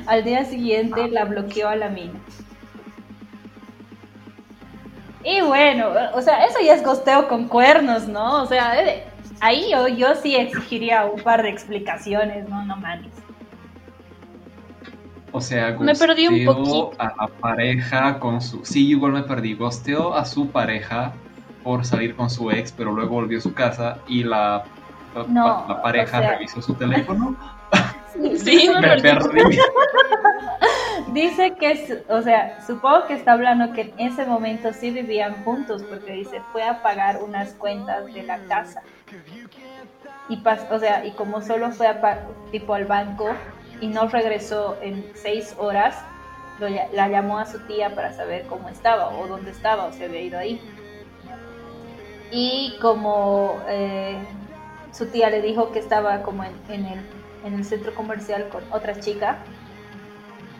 Al 0.06 0.22
día 0.22 0.44
siguiente 0.44 1.08
la 1.08 1.24
bloqueó 1.24 1.68
a 1.68 1.76
la 1.76 1.88
mina. 1.88 2.20
Y 5.24 5.40
bueno, 5.40 5.88
o 6.12 6.20
sea, 6.20 6.44
eso 6.44 6.58
ya 6.62 6.74
es 6.74 6.84
gosteo 6.84 7.26
con 7.26 7.48
cuernos, 7.48 8.06
¿no? 8.06 8.42
O 8.42 8.46
sea, 8.46 8.80
eh, 8.80 9.04
ahí 9.40 9.70
yo, 9.72 9.88
yo 9.88 10.14
sí 10.14 10.36
exigiría 10.36 11.06
un 11.06 11.20
par 11.22 11.42
de 11.42 11.48
explicaciones, 11.48 12.48
¿no? 12.48 12.64
No 12.64 12.76
mames. 12.76 13.25
O 15.36 15.40
sea, 15.42 15.76
Me 15.78 15.94
perdí 15.94 16.28
un 16.28 16.44
gosteó 16.46 16.86
poquito. 16.88 17.02
a 17.02 17.04
la 17.20 17.28
pareja 17.28 18.18
con 18.18 18.40
su. 18.40 18.64
Sí, 18.64 18.88
igual 18.88 19.12
me 19.12 19.22
perdí. 19.22 19.54
Gosteó 19.54 20.14
a 20.14 20.24
su 20.24 20.48
pareja 20.48 21.12
por 21.62 21.84
salir 21.84 22.16
con 22.16 22.30
su 22.30 22.50
ex, 22.50 22.72
pero 22.72 22.90
luego 22.92 23.16
volvió 23.16 23.36
a 23.38 23.42
su 23.42 23.52
casa 23.52 23.98
y 24.08 24.24
la, 24.24 24.64
la, 25.14 25.24
No, 25.28 25.66
la 25.68 25.82
pareja 25.82 26.16
o 26.18 26.20
sea- 26.22 26.30
revisó 26.32 26.62
su 26.62 26.72
teléfono. 26.74 27.36
Sí, 28.36 28.70
me 28.72 28.80
me 28.80 28.96
perdí. 29.02 29.28
perdí. 29.28 29.58
Dice 31.12 31.54
que, 31.60 31.70
es- 31.72 31.98
o 32.08 32.22
sea, 32.22 32.58
supongo 32.66 33.06
que 33.06 33.12
está 33.14 33.32
hablando 33.32 33.72
que 33.74 33.92
en 33.98 34.10
ese 34.12 34.24
momento 34.24 34.72
sí 34.72 34.90
vivían 34.90 35.44
juntos, 35.44 35.82
porque 35.82 36.12
dice, 36.12 36.40
fue 36.52 36.62
a 36.62 36.82
pagar 36.82 37.22
unas 37.22 37.52
cuentas 37.52 38.06
de 38.06 38.22
la 38.22 38.38
casa. 38.48 38.80
Y 40.30 40.38
pas- 40.42 40.66
o 40.70 40.78
sea, 40.78 41.04
y 41.04 41.12
como 41.12 41.42
solo 41.42 41.70
fue 41.72 41.86
a 41.88 42.20
tipo 42.50 42.72
al 42.74 42.86
banco 42.86 43.28
y 43.80 43.88
no 43.88 44.08
regresó 44.08 44.76
en 44.80 45.10
seis 45.14 45.54
horas, 45.58 45.96
lo 46.58 46.68
la 46.68 47.08
llamó 47.08 47.38
a 47.38 47.46
su 47.46 47.60
tía 47.66 47.94
para 47.94 48.12
saber 48.12 48.46
cómo 48.46 48.68
estaba 48.68 49.08
o 49.08 49.26
dónde 49.26 49.50
estaba 49.50 49.84
o 49.86 49.92
se 49.92 50.06
había 50.06 50.20
ido 50.22 50.38
ahí. 50.38 50.60
Y 52.30 52.76
como 52.80 53.60
eh, 53.68 54.18
su 54.92 55.06
tía 55.06 55.30
le 55.30 55.42
dijo 55.42 55.72
que 55.72 55.78
estaba 55.78 56.22
como 56.22 56.44
en, 56.44 56.52
en 56.68 56.86
el, 56.86 57.00
en 57.44 57.54
el 57.54 57.64
centro 57.64 57.94
comercial 57.94 58.48
con 58.48 58.64
otra 58.72 58.98
chica, 58.98 59.38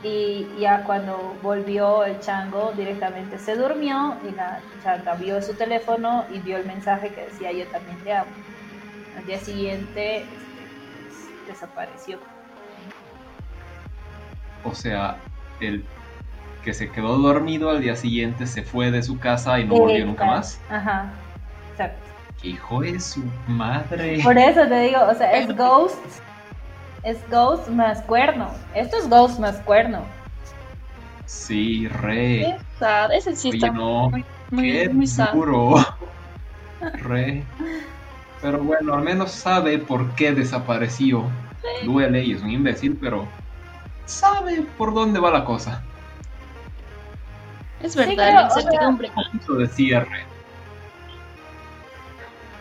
y 0.02 0.46
ya 0.58 0.84
cuando 0.84 1.36
volvió 1.42 2.04
el 2.04 2.20
chango 2.20 2.72
directamente 2.76 3.38
se 3.38 3.56
durmió 3.56 4.16
y 4.28 4.34
la 4.34 4.60
changa 4.82 5.14
vio 5.14 5.40
su 5.42 5.54
teléfono 5.54 6.24
y 6.32 6.38
vio 6.40 6.58
el 6.58 6.66
mensaje 6.66 7.08
que 7.08 7.24
decía 7.24 7.50
yo 7.52 7.66
también 7.68 7.98
te 8.04 8.12
amo. 8.12 8.30
Al 9.16 9.26
día 9.26 9.38
siguiente 9.38 10.18
este, 10.18 10.26
desapareció. 11.48 12.18
O 14.66 14.74
sea, 14.74 15.24
el 15.58 15.92
que 16.62 16.74
se 16.74 16.92
quedó 16.92 17.18
dormido 17.18 17.70
al 17.70 17.80
día 17.82 17.96
siguiente 17.96 18.46
se 18.46 18.64
fue 18.64 18.90
de 18.92 19.02
su 19.04 19.20
casa 19.20 19.60
y 19.60 19.66
no 19.68 19.76
volvió 19.76 20.06
nunca 20.06 20.26
más. 20.26 20.66
Ajá, 20.68 21.28
exacto. 21.72 22.10
¡Qué 22.38 22.48
hijo 22.48 22.80
de 22.80 22.98
su 22.98 23.30
madre! 23.46 24.22
Por 24.22 24.36
eso 24.38 24.68
te 24.68 24.80
digo, 24.80 25.00
o 25.06 25.14
sea, 25.14 25.32
es 25.38 25.54
Ghost, 25.56 26.22
es 27.02 27.28
Ghost 27.28 27.68
más 27.70 28.02
cuerno. 28.04 28.66
Esto 28.72 28.98
es 28.98 29.08
Ghost 29.08 29.40
más 29.40 29.62
cuerno. 29.62 30.16
Sí, 31.24 31.86
re. 31.88 32.64
Sad, 32.78 33.12
Ese 33.12 33.34
sí 33.36 33.50
Oye, 33.50 33.70
está 33.70 33.70
no. 33.70 34.10
muy, 34.10 34.26
muy, 34.50 34.80
Qué 34.80 34.88
muy 34.90 35.06
sad. 35.06 35.38
duro. 35.48 35.74
Re. 36.92 37.52
Pero 38.40 38.64
bueno, 38.64 38.94
al 38.94 39.04
menos 39.04 39.32
sabe 39.40 39.78
por 39.80 40.14
qué 40.14 40.32
desapareció. 40.32 41.38
Duele 41.80 42.24
y 42.24 42.32
es 42.32 42.42
un 42.42 42.50
imbécil, 42.50 42.98
pero 43.00 43.36
sabe 44.06 44.62
por 44.78 44.94
dónde 44.94 45.20
va 45.20 45.30
la 45.30 45.44
cosa. 45.44 45.82
Es 47.82 47.92
Sí, 47.92 47.98
verdad, 47.98 48.14
creo, 48.14 48.32
la 48.32 48.46
o 48.46 48.50
sea, 48.50 48.62
incertidumbre. 48.62 49.10
Punto 49.32 49.54
de 49.54 49.66
cierre. 49.68 50.24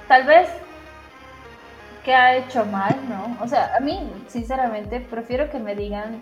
Tal 0.07 0.25
vez 0.25 0.49
que 2.03 2.13
ha 2.13 2.35
hecho 2.37 2.65
mal, 2.65 2.95
¿no? 3.09 3.37
O 3.41 3.47
sea, 3.47 3.75
a 3.75 3.79
mí, 3.79 4.11
sinceramente, 4.27 4.99
prefiero 4.99 5.49
que 5.49 5.57
me 5.57 5.75
digan, 5.75 6.21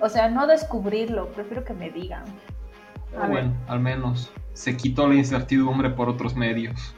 o 0.00 0.08
sea, 0.08 0.28
no 0.28 0.46
descubrirlo, 0.46 1.28
prefiero 1.32 1.64
que 1.64 1.74
me 1.74 1.90
digan. 1.90 2.24
Ver. 3.12 3.28
bueno, 3.28 3.54
al 3.68 3.80
menos 3.80 4.32
se 4.52 4.76
quitó 4.76 5.08
la 5.08 5.14
incertidumbre 5.14 5.90
por 5.90 6.08
otros 6.08 6.34
medios. 6.36 6.94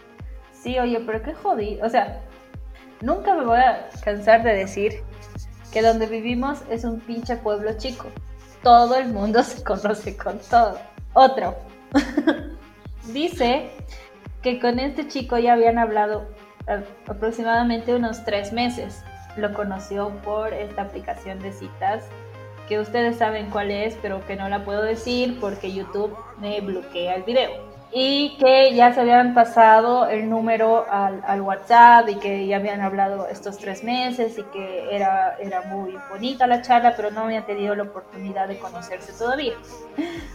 Sí, 0.53 0.79
oye, 0.79 1.01
pero 1.07 1.23
qué 1.23 1.35
jodido. 1.35 1.87
O 1.87 1.89
sea, 1.89 2.21
nunca 3.01 3.35
me 3.35 3.45
voy 3.45 3.59
a 3.59 3.89
cansar 4.05 4.43
de 4.43 4.55
decir 4.55 5.03
que 5.73 5.83
donde 5.83 6.07
vivimos 6.07 6.59
es 6.71 6.85
un 6.85 7.01
pinche 7.01 7.37
pueblo 7.37 7.77
chico. 7.77 8.07
Todo 8.63 8.97
el 8.97 9.13
mundo 9.13 9.43
se 9.45 9.63
conoce 9.63 10.17
con 10.17 10.39
todo. 10.51 10.79
Otro. 11.15 11.57
Dice 13.13 13.71
que 14.43 14.61
con 14.61 14.79
este 14.79 15.09
chico 15.09 15.39
ya 15.39 15.55
habían 15.55 15.79
hablado 15.79 16.29
eh, 16.67 16.85
aproximadamente 17.07 17.95
unos 17.95 18.25
tres 18.25 18.53
meses. 18.53 19.03
Lo 19.37 19.53
conoció 19.53 20.11
por 20.23 20.53
esta 20.53 20.83
aplicación 20.83 21.39
de 21.41 21.53
citas 21.53 22.05
que 22.69 22.81
ustedes 22.81 23.17
saben 23.17 23.51
cuál 23.51 23.71
es, 23.71 23.97
pero 24.03 24.27
que 24.27 24.37
no 24.37 24.49
la 24.49 24.65
puedo 24.65 24.83
decir 24.83 25.39
porque 25.41 25.73
YouTube 25.73 26.17
me 26.39 26.61
bloquea 26.61 27.15
el 27.15 27.23
video. 27.23 27.76
Y 27.99 28.37
que 28.37 28.75
ya 28.75 28.93
se 28.93 29.01
habían 29.01 29.33
pasado 29.33 30.07
el 30.07 30.29
número 30.29 30.85
al, 30.91 31.23
al, 31.27 31.41
WhatsApp 31.41 32.07
y 32.11 32.17
que 32.17 32.47
ya 32.47 32.57
habían 32.59 32.83
hablado 32.83 33.27
estos 33.27 33.57
tres 33.57 33.83
meses 33.83 34.37
y 34.37 34.43
que 34.43 34.95
era, 34.95 35.35
era 35.41 35.63
muy 35.63 35.97
bonita 36.11 36.47
la 36.47 36.61
charla, 36.61 36.93
pero 36.95 37.11
no 37.11 37.23
habían 37.23 37.47
tenido 37.47 37.75
la 37.75 37.85
oportunidad 37.85 38.49
de 38.49 38.59
conocerse 38.59 39.15
todavía. 39.15 39.55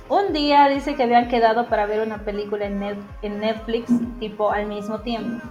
Un 0.10 0.34
día 0.34 0.68
dice 0.70 0.96
que 0.96 1.04
habían 1.04 1.28
quedado 1.28 1.68
para 1.68 1.86
ver 1.86 2.02
una 2.02 2.26
película 2.26 2.66
en, 2.66 2.82
en 3.22 3.40
Netflix 3.40 3.92
tipo 4.20 4.50
al 4.50 4.66
mismo 4.66 5.02
tiempo. 5.02 5.46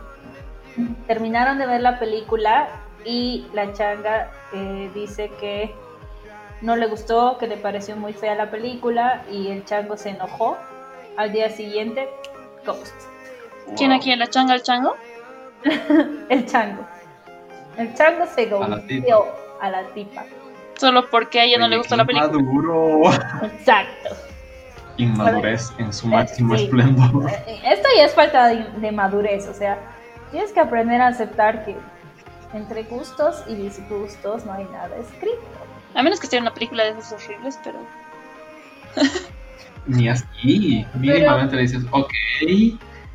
Terminaron 1.06 1.58
de 1.58 1.66
ver 1.66 1.80
la 1.80 2.00
película 2.00 2.70
y 3.04 3.46
la 3.52 3.72
changa 3.72 4.32
eh, 4.52 4.90
dice 4.96 5.30
que 5.38 5.72
no 6.60 6.74
le 6.74 6.88
gustó, 6.88 7.38
que 7.38 7.46
le 7.46 7.56
pareció 7.56 7.94
muy 7.94 8.14
fea 8.14 8.34
la 8.34 8.50
película 8.50 9.22
y 9.30 9.46
el 9.52 9.64
chango 9.64 9.96
se 9.96 10.08
enojó 10.08 10.58
al 11.16 11.32
día 11.32 11.50
siguiente, 11.50 12.08
ghost. 12.64 12.94
¿Quién 13.76 13.92
aquí? 13.92 14.14
¿La 14.16 14.28
changa, 14.28 14.54
el 14.54 14.62
chango? 14.62 14.96
el 16.28 16.46
chango. 16.46 16.86
El 17.76 17.94
chango 17.94 18.26
se 18.26 18.46
ghosteó 18.46 19.26
a 19.60 19.70
la 19.70 19.86
tipa. 19.94 20.24
Solo 20.74 21.08
porque 21.10 21.40
a 21.40 21.44
ella 21.44 21.58
no 21.58 21.68
le 21.68 21.76
gustó 21.76 21.96
la 21.96 22.04
película. 22.04 22.32
Maduro. 22.32 23.12
Exacto. 23.42 24.16
Inmadurez 24.96 25.70
en 25.78 25.92
su 25.92 26.08
máximo 26.08 26.54
esplendor. 26.54 27.30
Eh, 27.46 27.60
esto 27.64 27.88
ya 27.96 28.04
es 28.04 28.14
falta 28.14 28.48
de, 28.48 28.92
madurez, 28.92 29.46
o 29.46 29.54
sea, 29.54 29.78
tienes 30.30 30.52
que 30.52 30.60
aprender 30.60 31.00
a 31.00 31.08
aceptar 31.08 31.64
que 31.64 31.76
entre 32.52 32.82
gustos 32.84 33.44
y 33.46 33.54
disgustos 33.54 34.44
no 34.44 34.52
hay 34.52 34.64
nada 34.64 34.96
escrito. 34.96 35.38
A 35.94 36.02
menos 36.02 36.20
que 36.20 36.26
sea 36.26 36.40
una 36.40 36.52
película 36.52 36.84
de 36.84 36.98
esos 36.98 37.12
horribles, 37.12 37.58
pero. 37.64 37.78
ni 39.86 40.08
así. 40.08 40.86
Mínimamente 40.94 41.56
le 41.56 41.62
dices, 41.62 41.84
ok, 41.90 42.10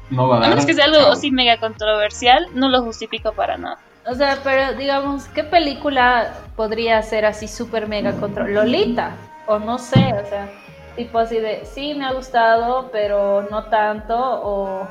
no 0.10 0.28
va 0.28 0.38
a 0.38 0.40
dar. 0.40 0.48
A 0.48 0.50
menos 0.52 0.66
que 0.66 0.74
sea 0.74 0.86
algo 0.86 1.12
así 1.12 1.32
mega 1.32 1.58
controversial, 1.60 2.48
no 2.54 2.70
lo 2.70 2.82
justifico 2.84 3.34
para 3.34 3.58
nada. 3.58 3.78
O 4.08 4.14
sea, 4.14 4.38
pero 4.44 4.78
digamos, 4.78 5.26
¿qué 5.30 5.44
película 5.44 6.34
podría 6.56 7.02
ser 7.02 7.26
así 7.26 7.48
súper 7.48 7.88
mega 7.88 8.14
control? 8.14 8.54
Lolita, 8.54 9.16
o 9.48 9.58
no 9.58 9.80
sé, 9.80 10.14
o 10.14 10.30
sea, 10.30 10.48
tipo 10.96 11.18
así 11.18 11.40
de, 11.40 11.66
sí, 11.66 11.96
me 11.96 12.06
ha 12.06 12.14
gustado, 12.14 12.90
pero 12.92 13.48
no 13.50 13.64
tanto, 13.66 14.16
o, 14.16 14.88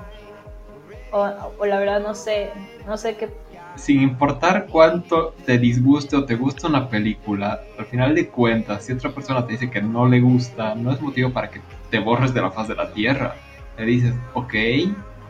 o, 1.12 1.30
o 1.58 1.66
la 1.66 1.78
verdad 1.78 2.00
no 2.00 2.14
sé, 2.14 2.50
no 2.86 2.96
sé 2.96 3.16
qué 3.16 3.28
sin 3.76 4.02
importar 4.02 4.66
cuánto 4.70 5.34
te 5.44 5.58
disguste 5.58 6.16
o 6.16 6.24
te 6.24 6.36
gusta 6.36 6.68
una 6.68 6.88
película, 6.88 7.60
al 7.78 7.86
final 7.86 8.14
de 8.14 8.28
cuentas, 8.28 8.84
si 8.84 8.92
otra 8.92 9.10
persona 9.10 9.46
te 9.46 9.52
dice 9.52 9.70
que 9.70 9.82
no 9.82 10.06
le 10.06 10.20
gusta, 10.20 10.74
no 10.74 10.92
es 10.92 11.00
motivo 11.00 11.30
para 11.30 11.50
que 11.50 11.60
te 11.90 11.98
borres 11.98 12.32
de 12.32 12.40
la 12.40 12.50
faz 12.50 12.68
de 12.68 12.74
la 12.74 12.92
tierra. 12.92 13.34
Le 13.78 13.86
dices, 13.86 14.14
ok, 14.34 14.54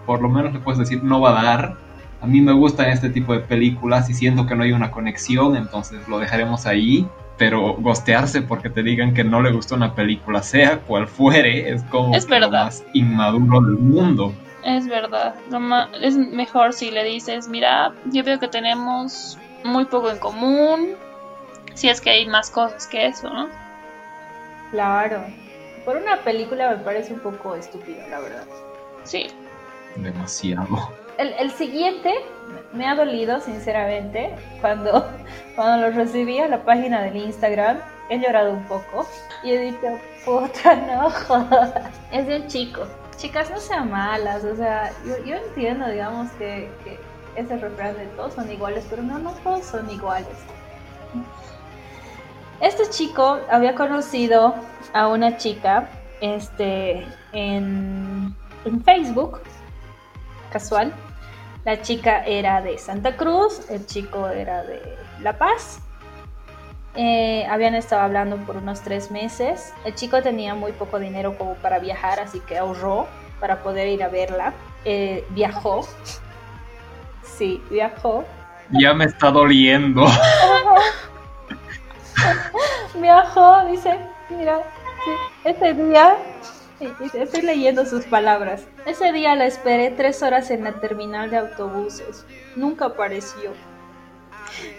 por 0.07 0.21
lo 0.21 0.29
menos 0.29 0.53
le 0.53 0.61
puedes 0.61 0.79
decir, 0.79 1.03
no 1.03 1.21
va 1.21 1.41
a 1.41 1.45
dar. 1.45 1.77
A 2.21 2.27
mí 2.27 2.41
me 2.41 2.53
gustan 2.53 2.91
este 2.91 3.11
tipo 3.11 3.33
de 3.33 3.41
películas 3.41 4.09
y 4.09 4.15
siento 4.15 4.47
que 4.47 4.55
no 4.55 4.63
hay 4.63 4.73
una 4.73 4.91
conexión, 4.91 5.57
entonces 5.57 6.07
lo 6.09 6.19
dejaremos 6.19 6.67
ahí. 6.67 7.07
Pero 7.37 7.75
gostearse 7.75 8.43
porque 8.43 8.71
te 8.71 8.85
digan 8.85 9.13
que 9.13 9.25
no 9.25 9.43
le 9.43 9.51
gustó 9.51 9.75
una 9.75 9.95
película, 9.95 10.41
sea 10.43 10.79
cual 10.79 11.09
fuere, 11.09 11.73
es 11.73 11.83
como 11.85 12.15
es 12.15 12.29
lo 12.31 12.49
más 12.49 12.85
inmaduro 12.93 13.61
del 13.61 13.77
mundo. 13.77 14.33
Es 14.64 14.88
verdad. 14.88 15.35
Es 16.00 16.16
mejor 16.16 16.73
si 16.73 16.90
le 16.90 17.04
dices, 17.04 17.49
mira, 17.49 17.92
yo 18.06 18.25
veo 18.25 18.38
que 18.38 18.49
tenemos 18.49 19.38
muy 19.62 19.85
poco 19.85 20.11
en 20.11 20.18
común. 20.18 20.97
Si 21.75 21.90
es 21.90 22.00
que 22.00 22.11
hay 22.11 22.26
más 22.26 22.50
cosas 22.50 22.87
que 22.87 23.06
eso, 23.06 23.28
¿no? 23.28 23.49
Claro. 24.71 25.23
Por 25.85 25.99
una 25.99 26.16
película 26.16 26.71
me 26.71 26.76
parece 26.78 27.12
un 27.12 27.21
poco 27.21 27.54
estúpido, 27.54 28.09
la 28.09 28.21
verdad. 28.21 28.47
Sí. 29.02 29.26
Demasiado. 29.97 30.66
El, 31.18 31.35
el 31.35 31.50
siguiente 31.50 32.12
me 32.73 32.87
ha 32.87 32.94
dolido, 32.94 33.40
sinceramente, 33.40 34.35
cuando, 34.62 35.06
cuando 35.56 35.88
lo 35.88 35.94
recibí 35.94 36.38
a 36.38 36.49
la 36.49 36.64
página 36.64 37.02
del 37.02 37.16
Instagram. 37.16 37.80
He 38.09 38.18
llorado 38.18 38.52
un 38.52 38.64
poco 38.64 39.06
y 39.42 39.52
he 39.52 39.59
dicho, 39.59 39.99
puta, 40.25 40.75
no 40.75 41.09
Es 42.12 42.26
de 42.26 42.37
un 42.37 42.47
chico 42.49 42.87
chicas, 43.25 43.49
no 43.49 43.59
sean 43.59 43.90
malas, 43.90 44.45
o 44.45 44.54
sea, 44.54 44.93
yo, 45.07 45.35
entiendo, 45.35 45.88
digamos, 45.88 46.31
que, 46.33 46.69
ese 47.37 47.57
refrán 47.57 47.97
de 47.97 48.07
todos 48.09 48.35
son 48.35 48.53
iguales, 48.53 48.85
pero 48.90 49.03
no, 49.03 49.18
no 49.18 49.33
todos 49.42 49.64
son 49.64 49.88
iguales. 49.90 50.37
Este 52.61 52.88
chico 52.90 53.40
había 53.51 53.75
conocido 53.75 54.55
a 54.92 55.09
una 55.09 55.38
chica 55.38 55.88
este, 56.20 57.07
en 57.33 58.37
Facebook, 58.85 59.40
casual. 60.53 60.92
La 61.64 61.81
chica 61.81 62.22
era 62.27 62.61
de 62.61 62.77
Santa 62.77 63.16
Cruz, 63.16 63.70
el 63.70 63.87
chico 63.87 64.29
era 64.29 64.64
de 64.64 64.81
La 65.22 65.38
Paz. 65.38 65.81
Eh, 66.96 67.44
habían 67.50 67.74
estado 67.74 68.02
hablando 68.02 68.37
por 68.37 68.57
unos 68.57 68.83
tres 68.83 69.11
meses. 69.11 69.72
El 69.85 69.94
chico 69.94 70.22
tenía 70.22 70.54
muy 70.54 70.72
poco 70.72 70.98
dinero 70.98 71.37
como 71.37 71.54
para 71.54 71.78
viajar, 71.80 72.20
así 72.20 72.40
que 72.40 72.57
ahorró 72.59 73.09
para 73.40 73.62
poder 73.62 73.88
ir 73.88 74.02
a 74.02 74.09
verla. 74.09 74.52
Eh, 74.85 75.24
viajó. 75.30 75.87
Sí, 77.22 77.62
viajó. 77.68 78.24
Ya 78.70 78.94
me 78.94 79.07
está 79.07 79.30
doliendo. 79.30 80.07
viajó, 83.00 83.64
dice, 83.66 83.98
mira, 84.30 84.61
ese 85.44 85.74
día, 85.74 86.16
estoy 87.12 87.42
leyendo 87.42 87.85
sus 87.87 88.04
palabras. 88.07 88.66
Ese 88.87 89.12
día 89.12 89.35
la 89.35 89.46
esperé 89.46 89.90
tres 89.90 90.22
horas 90.22 90.50
en 90.50 90.64
la 90.64 90.72
terminal 90.72 91.30
de 91.30 91.38
autobuses. 91.38 92.24
Nunca 92.57 92.87
apareció. 92.87 93.52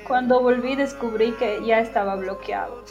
Cuando 0.08 0.42
volví 0.42 0.76
descubrí 0.76 1.32
que 1.34 1.66
ya 1.66 1.80
estaba 1.80 2.16
bloqueado. 2.16 2.84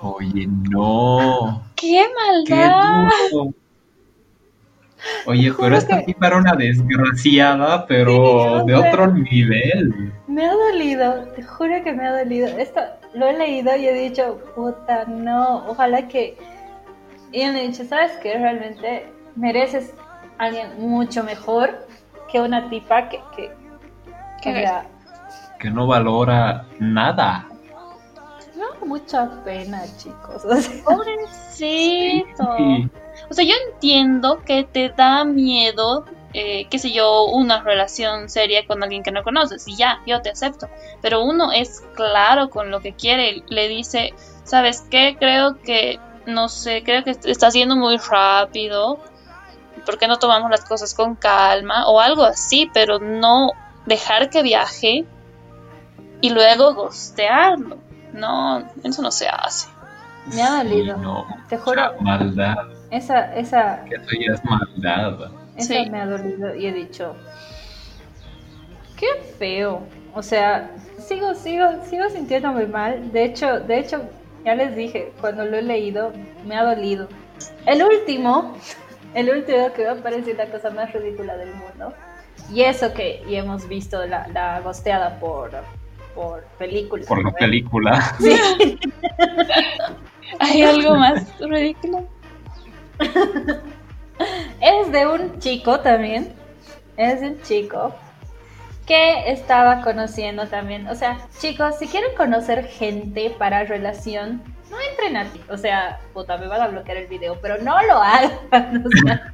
Oye, 0.00 0.48
no. 0.70 1.62
¡Qué 1.76 2.06
maldad! 2.14 3.08
Oye, 5.26 5.52
pero 5.58 5.76
esta 5.76 6.04
que... 6.04 6.16
era 6.20 6.36
una 6.36 6.54
desgraciada, 6.54 7.86
pero 7.86 8.64
de 8.64 8.74
otro 8.74 9.08
nivel. 9.08 10.12
Me 10.26 10.46
ha 10.46 10.52
dolido, 10.52 11.28
te 11.34 11.42
juro 11.42 11.82
que 11.82 11.92
me 11.92 12.06
ha 12.06 12.18
dolido. 12.18 12.48
Esto 12.48 12.80
lo 13.14 13.26
he 13.26 13.36
leído 13.36 13.74
y 13.76 13.86
he 13.86 13.92
dicho, 13.92 14.38
puta, 14.54 15.04
no, 15.06 15.66
ojalá 15.66 16.08
que... 16.08 16.36
Y 17.32 17.44
me 17.46 17.64
he 17.64 17.68
dicho, 17.68 17.84
¿sabes 17.84 18.12
qué? 18.22 18.38
Realmente 18.38 19.06
mereces 19.36 19.94
a 20.38 20.44
alguien 20.44 20.68
mucho 20.78 21.24
mejor 21.24 21.86
que 22.30 22.40
una 22.40 22.68
tipa 22.68 23.08
que, 23.08 23.20
que, 23.36 23.50
que 24.42 25.70
no 25.70 25.86
valora 25.86 26.66
nada. 26.80 27.46
No, 28.56 28.86
mucha 28.86 29.30
pena, 29.44 29.82
chicos. 29.96 30.42
Pobrecito. 30.84 32.44
O 33.30 33.34
sea, 33.34 33.44
yo 33.44 33.54
entiendo 33.70 34.42
que 34.44 34.64
te 34.64 34.88
da 34.88 35.24
miedo, 35.24 36.04
eh, 36.34 36.66
qué 36.68 36.78
sé 36.78 36.90
yo, 36.90 37.26
una 37.26 37.62
relación 37.62 38.28
seria 38.28 38.66
con 38.66 38.82
alguien 38.82 39.04
que 39.04 39.12
no 39.12 39.22
conoces. 39.22 39.66
Y 39.68 39.76
ya, 39.76 40.00
yo 40.04 40.20
te 40.20 40.30
acepto. 40.30 40.68
Pero 41.00 41.22
uno 41.22 41.52
es 41.52 41.80
claro 41.94 42.50
con 42.50 42.72
lo 42.72 42.80
que 42.80 42.94
quiere. 42.94 43.44
Le 43.48 43.68
dice, 43.68 44.14
¿sabes 44.42 44.84
qué? 44.90 45.16
Creo 45.18 45.60
que, 45.62 46.00
no 46.26 46.48
sé, 46.48 46.82
creo 46.82 47.04
que 47.04 47.16
está 47.24 47.52
siendo 47.52 47.76
muy 47.76 47.98
rápido. 47.98 48.98
¿Por 49.86 49.98
qué 49.98 50.08
no 50.08 50.18
tomamos 50.18 50.50
las 50.50 50.64
cosas 50.64 50.92
con 50.92 51.14
calma? 51.14 51.88
O 51.88 52.00
algo 52.00 52.24
así, 52.24 52.68
pero 52.74 52.98
no 52.98 53.52
dejar 53.86 54.30
que 54.30 54.42
viaje 54.42 55.04
y 56.20 56.30
luego 56.30 56.74
gostearlo. 56.74 57.78
No, 58.12 58.68
eso 58.84 59.02
no 59.02 59.10
se 59.10 59.28
hace. 59.28 59.68
Me 60.26 60.42
ha 60.42 60.62
dolido. 60.62 60.96
no, 60.98 61.26
te 61.48 61.58
juro. 61.58 61.94
Maldad. 62.00 62.56
Esa, 62.90 63.34
esa. 63.34 63.84
Que 63.84 63.96
eso 63.96 64.10
ya 64.10 64.34
es 64.34 64.44
maldad. 64.44 65.30
Esa 65.56 65.90
me 65.90 66.00
ha 66.00 66.06
dolido 66.06 66.54
y 66.54 66.66
he 66.66 66.72
dicho. 66.72 67.16
Qué 68.96 69.06
feo. 69.38 69.82
O 70.14 70.22
sea, 70.22 70.70
sigo, 70.98 71.34
sigo, 71.34 71.66
sigo 71.84 72.08
sintiéndome 72.10 72.66
mal. 72.66 73.10
De 73.10 73.24
hecho, 73.24 73.60
de 73.60 73.78
hecho, 73.78 74.02
ya 74.44 74.54
les 74.54 74.76
dije, 74.76 75.12
cuando 75.20 75.44
lo 75.44 75.56
he 75.56 75.62
leído, 75.62 76.12
me 76.46 76.56
ha 76.56 76.62
dolido. 76.62 77.08
El 77.66 77.82
último, 77.82 78.56
el 79.14 79.30
último 79.30 79.72
que 79.72 79.82
me 79.82 79.88
ha 79.88 79.94
parecido 79.96 80.36
la 80.36 80.46
cosa 80.46 80.70
más 80.70 80.92
ridícula 80.92 81.36
del 81.36 81.52
mundo 81.54 81.92
y 82.50 82.62
eso 82.62 82.92
que 82.92 83.22
y 83.28 83.36
hemos 83.36 83.68
visto 83.68 84.04
la, 84.06 84.28
la 84.28 84.60
gosteada 84.60 85.18
por, 85.18 85.50
por 86.14 86.44
película. 86.58 87.04
Por 87.06 87.24
la 87.24 87.32
película. 87.32 88.14
Sí. 88.20 88.38
¿Hay 90.38 90.62
algo 90.62 90.96
más 90.96 91.38
ridículo? 91.40 92.06
es 94.60 94.92
de 94.92 95.06
un 95.06 95.38
chico 95.38 95.80
también. 95.80 96.32
Es 96.96 97.20
de 97.20 97.28
un 97.28 97.42
chico 97.42 97.94
que 98.86 99.30
estaba 99.30 99.82
conociendo 99.82 100.46
también. 100.46 100.88
O 100.88 100.94
sea, 100.94 101.18
chicos, 101.38 101.76
si 101.78 101.86
quieren 101.86 102.14
conocer 102.16 102.66
gente 102.66 103.34
para 103.38 103.64
relación, 103.64 104.42
no 104.70 104.76
entren 104.90 105.16
a 105.16 105.24
ti. 105.26 105.40
O 105.48 105.56
sea, 105.56 106.00
puta, 106.12 106.36
me 106.38 106.48
van 106.48 106.62
a 106.62 106.68
bloquear 106.68 106.96
el 106.96 107.06
video, 107.06 107.38
pero 107.40 107.58
no 107.58 107.80
lo 107.82 108.02
hagan. 108.02 108.84
O 108.84 108.90
sea, 109.06 109.32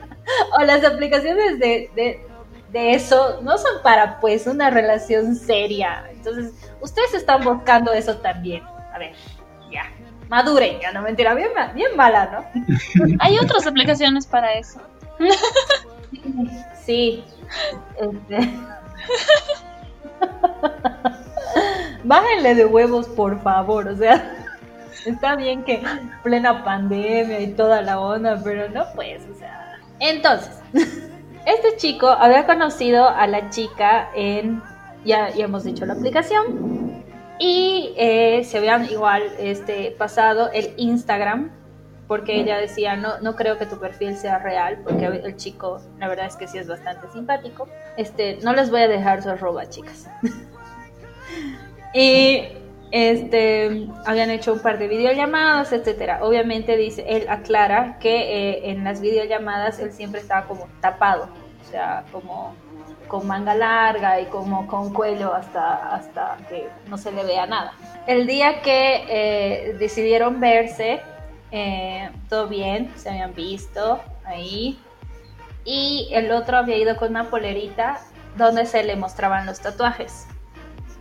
o 0.58 0.62
las 0.62 0.84
aplicaciones 0.84 1.58
de, 1.58 1.90
de, 1.94 2.26
de 2.70 2.94
eso 2.94 3.40
no 3.42 3.58
son 3.58 3.82
para 3.82 4.20
pues 4.20 4.46
una 4.46 4.70
relación 4.70 5.34
seria. 5.34 6.04
Entonces, 6.10 6.52
ustedes 6.80 7.14
están 7.14 7.42
buscando 7.42 7.92
eso 7.92 8.16
también. 8.18 8.62
A 8.92 8.98
ver, 8.98 9.12
ya. 9.70 9.90
Maduren, 10.28 10.78
ya 10.80 10.92
no 10.92 11.02
mentira, 11.02 11.34
bien, 11.34 11.50
bien 11.74 11.96
mala, 11.96 12.46
¿no? 12.54 12.64
Hay 13.20 13.38
otras 13.38 13.66
aplicaciones 13.66 14.26
para 14.26 14.54
eso. 14.54 14.80
Sí. 16.84 17.24
Este... 17.98 18.50
Bájenle 22.04 22.54
de 22.54 22.64
huevos, 22.64 23.08
por 23.08 23.42
favor. 23.42 23.88
O 23.88 23.96
sea, 23.96 24.36
está 25.04 25.36
bien 25.36 25.64
que 25.64 25.82
plena 26.22 26.64
pandemia 26.64 27.40
y 27.40 27.48
toda 27.52 27.82
la 27.82 27.98
onda, 27.98 28.40
pero 28.42 28.68
no 28.68 28.84
pues, 28.94 29.22
o 29.30 29.38
sea. 29.38 29.59
Entonces, 30.00 30.50
este 31.46 31.76
chico 31.76 32.08
había 32.08 32.46
conocido 32.46 33.08
a 33.08 33.26
la 33.26 33.50
chica 33.50 34.10
en, 34.14 34.62
ya, 35.04 35.30
ya 35.30 35.44
hemos 35.44 35.64
dicho 35.64 35.86
la 35.86 35.94
aplicación, 35.94 36.80
y 37.38 37.94
eh, 37.96 38.44
se 38.44 38.58
habían 38.58 38.84
igual 38.90 39.22
este, 39.38 39.92
pasado 39.92 40.50
el 40.52 40.74
Instagram 40.76 41.50
porque 42.06 42.40
ella 42.40 42.58
decía, 42.58 42.96
no, 42.96 43.20
no 43.20 43.36
creo 43.36 43.56
que 43.56 43.66
tu 43.66 43.78
perfil 43.78 44.16
sea 44.16 44.40
real, 44.40 44.80
porque 44.82 45.06
el 45.06 45.36
chico, 45.36 45.80
la 46.00 46.08
verdad 46.08 46.26
es 46.26 46.34
que 46.34 46.48
sí 46.48 46.58
es 46.58 46.66
bastante 46.66 47.06
simpático. 47.12 47.68
Este, 47.96 48.38
no 48.42 48.52
les 48.52 48.68
voy 48.68 48.80
a 48.80 48.88
dejar 48.88 49.22
su 49.22 49.30
arroba, 49.30 49.68
chicas. 49.68 50.08
y 51.94 52.48
este, 52.90 53.88
habían 54.04 54.30
hecho 54.30 54.52
un 54.52 54.60
par 54.60 54.78
de 54.78 54.88
videollamadas, 54.88 55.72
etcétera. 55.72 56.20
Obviamente 56.22 56.76
dice, 56.76 57.04
él 57.08 57.26
aclara 57.28 57.98
que 57.98 58.16
eh, 58.50 58.70
en 58.70 58.84
las 58.84 59.00
videollamadas 59.00 59.78
él 59.78 59.92
siempre 59.92 60.20
estaba 60.20 60.46
como 60.46 60.68
tapado, 60.80 61.28
o 61.62 61.70
sea, 61.70 62.04
como 62.10 62.54
con 63.06 63.26
manga 63.26 63.54
larga 63.54 64.20
y 64.20 64.26
como 64.26 64.66
con 64.68 64.94
cuello 64.94 65.34
hasta, 65.34 65.94
hasta 65.94 66.36
que 66.48 66.68
no 66.86 66.96
se 66.96 67.10
le 67.10 67.24
vea 67.24 67.46
nada. 67.46 67.72
El 68.06 68.26
día 68.26 68.62
que 68.62 69.04
eh, 69.08 69.76
decidieron 69.78 70.38
verse, 70.38 71.00
eh, 71.50 72.08
todo 72.28 72.46
bien, 72.46 72.92
se 72.96 73.10
habían 73.10 73.34
visto 73.34 74.00
ahí. 74.24 74.78
Y 75.64 76.08
el 76.12 76.30
otro 76.32 76.56
había 76.56 76.76
ido 76.76 76.96
con 76.96 77.10
una 77.10 77.28
polerita 77.28 78.00
donde 78.36 78.64
se 78.64 78.82
le 78.84 78.96
mostraban 78.96 79.44
los 79.44 79.60
tatuajes, 79.60 80.26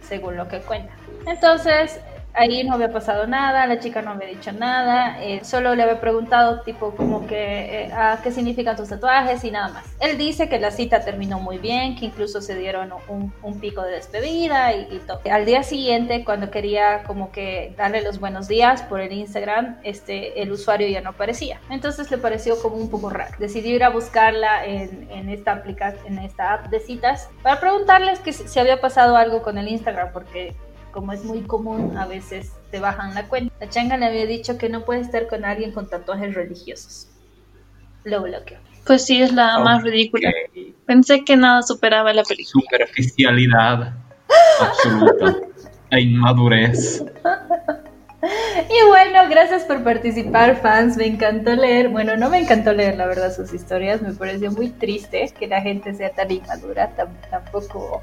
según 0.02 0.36
lo 0.36 0.48
que 0.48 0.60
cuenta. 0.60 0.94
Entonces, 1.26 2.00
ahí 2.34 2.64
no 2.64 2.74
había 2.74 2.92
pasado 2.92 3.28
nada, 3.28 3.66
la 3.68 3.80
chica 3.80 4.02
no 4.02 4.12
había 4.12 4.28
dicho 4.28 4.52
nada, 4.52 5.22
eh, 5.24 5.42
solo 5.44 5.76
le 5.76 5.84
había 5.84 6.00
preguntado 6.00 6.62
tipo 6.62 6.92
como 6.96 7.28
que 7.28 7.84
eh, 7.84 7.92
ah, 7.94 8.20
qué 8.24 8.32
significan 8.32 8.76
tus 8.76 8.90
tatuajes 8.90 9.44
y 9.44 9.52
nada 9.52 9.70
más. 9.70 9.86
Él 10.00 10.18
dice 10.18 10.48
que 10.48 10.60
la 10.60 10.72
cita 10.72 11.02
terminó 11.02 11.40
muy 11.40 11.58
bien, 11.58 11.96
que 11.96 12.06
incluso 12.06 12.42
se 12.42 12.56
dieron 12.56 12.92
un, 13.08 13.34
un 13.44 13.60
pico 13.60 13.82
de 13.82 13.92
despedida 13.92 14.74
y, 14.74 14.88
y, 14.92 15.00
todo. 15.00 15.22
Al 15.30 15.46
día 15.46 15.64
siguiente, 15.64 16.24
cuando 16.24 16.52
quería 16.52 17.04
como 17.04 17.32
que 17.32 17.74
darle 17.78 18.02
los 18.02 18.20
buenos 18.20 18.48
días 18.48 18.82
por 18.84 19.02
el 19.02 19.12
Instagram, 19.12 19.78
este, 19.84 20.42
el 20.42 20.52
usuario 20.52 20.88
ya 20.88 21.02
no 21.02 21.12
aparecía. 21.12 21.60
Entonces 21.70 22.10
le 22.12 22.18
pareció 22.18 22.62
como 22.62 22.78
un 22.78 22.90
poco 22.90 23.10
raro. 23.10 23.36
Decidió 23.40 23.76
ir 23.76 23.84
a 23.84 23.90
buscarla 23.90 24.66
en, 24.66 25.10
en 25.12 25.30
esta 25.30 25.52
aplicación, 25.52 26.06
en 26.06 26.20
esta 26.20 26.54
app 26.54 26.68
de 26.68 26.80
citas, 26.80 27.30
para 27.42 27.60
preguntarles 27.60 28.20
que 28.20 28.34
si, 28.34 28.48
si 28.48 28.60
había 28.60 28.80
pasado 28.80 29.18
algo 29.18 29.42
con 29.42 29.58
el 29.58 29.68
Instagram, 29.68 30.12
porque 30.14 30.56
como 30.92 31.14
es 31.14 31.24
muy 31.24 31.42
común, 31.42 31.98
a 31.98 32.06
veces 32.06 32.52
te 32.72 32.80
bajan 32.80 33.14
la 33.14 33.28
cuenta. 33.28 33.54
La 33.60 33.70
changa 33.70 33.98
le 33.98 34.06
había 34.08 34.26
dicho 34.26 34.58
que 34.58 34.70
no 34.70 34.86
puede 34.86 35.02
estar 35.02 35.28
con 35.28 35.46
alguien 35.46 35.72
con 35.72 35.90
tatuajes 35.90 36.34
religiosos. 36.34 37.08
Lo 38.04 38.24
bloqueó. 38.24 38.58
Pues 38.86 39.06
sí, 39.06 39.22
es 39.22 39.34
la 39.34 39.60
más 39.60 39.84
ridícula. 39.84 40.32
Pensé 40.86 41.24
que 41.24 41.36
nada 41.36 41.62
superaba 41.62 42.14
la 42.14 42.24
película. 42.24 42.64
Superficialidad 42.64 43.94
absoluta 44.60 45.36
e 45.92 46.02
inmadurez. 46.02 47.04
Y 48.22 48.88
bueno, 48.88 49.30
gracias 49.30 49.64
por 49.64 49.84
participar, 49.84 50.60
fans. 50.62 50.98
Me 50.98 51.06
encantó 51.06 51.52
leer. 51.56 51.90
Bueno, 51.90 52.18
no 52.18 52.30
me 52.30 52.40
encantó 52.40 52.74
leer, 52.74 52.98
la 52.98 53.06
verdad, 53.06 53.34
sus 53.34 53.54
historias. 53.54 54.02
Me 54.02 54.14
pareció 54.14 54.52
muy 54.52 54.70
triste 54.70 55.32
que 55.38 55.48
la 55.48 55.62
gente 55.62 55.94
sea 55.94 56.10
tan 56.12 56.30
inmadura. 56.32 56.96
tam- 56.98 57.16
tampoco. 57.30 58.02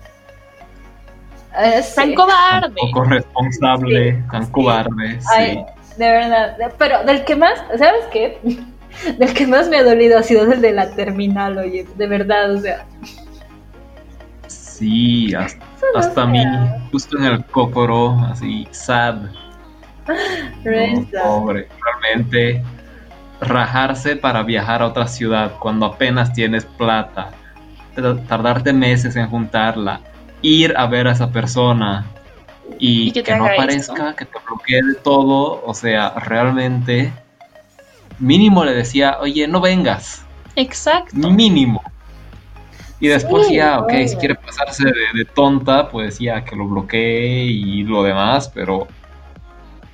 Eh, 1.59 1.83
sí. 1.83 1.95
Tan 1.97 2.15
cobarde. 2.15 2.75
Poco 2.77 3.05
responsable, 3.05 4.13
Sí, 4.13 4.29
tan 4.31 4.47
sí. 4.47 4.53
cobarde. 4.53 5.21
Sí. 5.21 5.27
Ay, 5.35 5.65
de 5.97 6.11
verdad. 6.11 6.57
Pero 6.79 7.05
del 7.05 7.25
que 7.25 7.37
más, 7.37 7.63
¿sabes 7.79 8.05
qué? 8.13 8.39
Del 9.19 9.35
que 9.35 9.47
más 9.47 9.69
me 9.69 9.77
ha 9.77 9.83
dolido 9.85 10.19
ha 10.19 10.23
sido 10.23 10.51
el 10.51 10.63
de 10.63 10.73
la 10.73 10.89
terminal, 10.91 11.59
oye. 11.59 11.87
De 11.97 12.07
verdad, 12.07 12.55
o 12.55 12.59
sea. 12.59 12.87
Sí, 14.47 15.35
hasta, 15.35 15.65
no 15.93 16.01
hasta 16.01 16.23
a 16.23 16.27
mí, 16.27 16.43
justo 16.91 17.19
en 17.19 17.25
el 17.25 17.45
cócoro, 17.47 18.19
así, 18.31 18.67
sad. 18.71 19.17
No, 20.65 21.41
pobre, 21.41 21.69
realmente 21.83 22.63
rajarse 23.41 24.17
para 24.17 24.43
viajar 24.43 24.83
a 24.83 24.87
otra 24.87 25.07
ciudad 25.07 25.53
cuando 25.59 25.87
apenas 25.87 26.33
tienes 26.33 26.65
plata, 26.65 27.31
tardarte 28.29 28.73
meses 28.73 29.17
en 29.17 29.29
juntarla, 29.29 30.01
ir 30.43 30.75
a 30.77 30.87
ver 30.87 31.09
a 31.09 31.13
esa 31.13 31.31
persona 31.31 32.07
y, 32.79 33.09
Y 33.17 33.23
que 33.23 33.37
no 33.37 33.47
aparezca, 33.47 34.15
que 34.15 34.25
te 34.25 34.39
bloquee 34.47 34.83
de 34.83 34.95
todo, 34.97 35.63
o 35.65 35.75
sea, 35.75 36.11
realmente 36.11 37.13
mínimo 38.19 38.65
le 38.65 38.75
decía, 38.75 39.19
oye, 39.21 39.47
no 39.49 39.61
vengas, 39.61 40.23
Exacto. 40.57 41.17
mínimo. 41.31 41.83
Y 42.99 43.09
después 43.09 43.49
Sí, 43.49 43.57
ya, 43.57 43.79
ok, 43.81 43.93
si 44.07 44.17
quiere 44.17 44.35
pasarse 44.37 44.85
de, 44.85 45.19
de 45.19 45.25
tonta, 45.27 45.89
pues 45.91 46.19
ya 46.19 46.45
que 46.45 46.57
lo 46.57 46.67
bloquee 46.67 47.45
y 47.45 47.83
lo 47.85 48.03
demás, 48.03 48.49
pero 48.49 48.89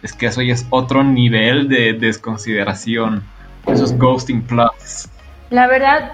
es 0.02 0.12
que 0.12 0.26
eso 0.26 0.40
ya 0.42 0.54
es 0.54 0.66
otro 0.70 1.02
nivel 1.02 1.68
de 1.68 1.94
desconsideración. 1.94 3.22
Eso 3.66 3.84
es 3.84 3.96
ghosting 3.98 4.42
plus. 4.42 5.08
La 5.50 5.66
verdad, 5.66 6.12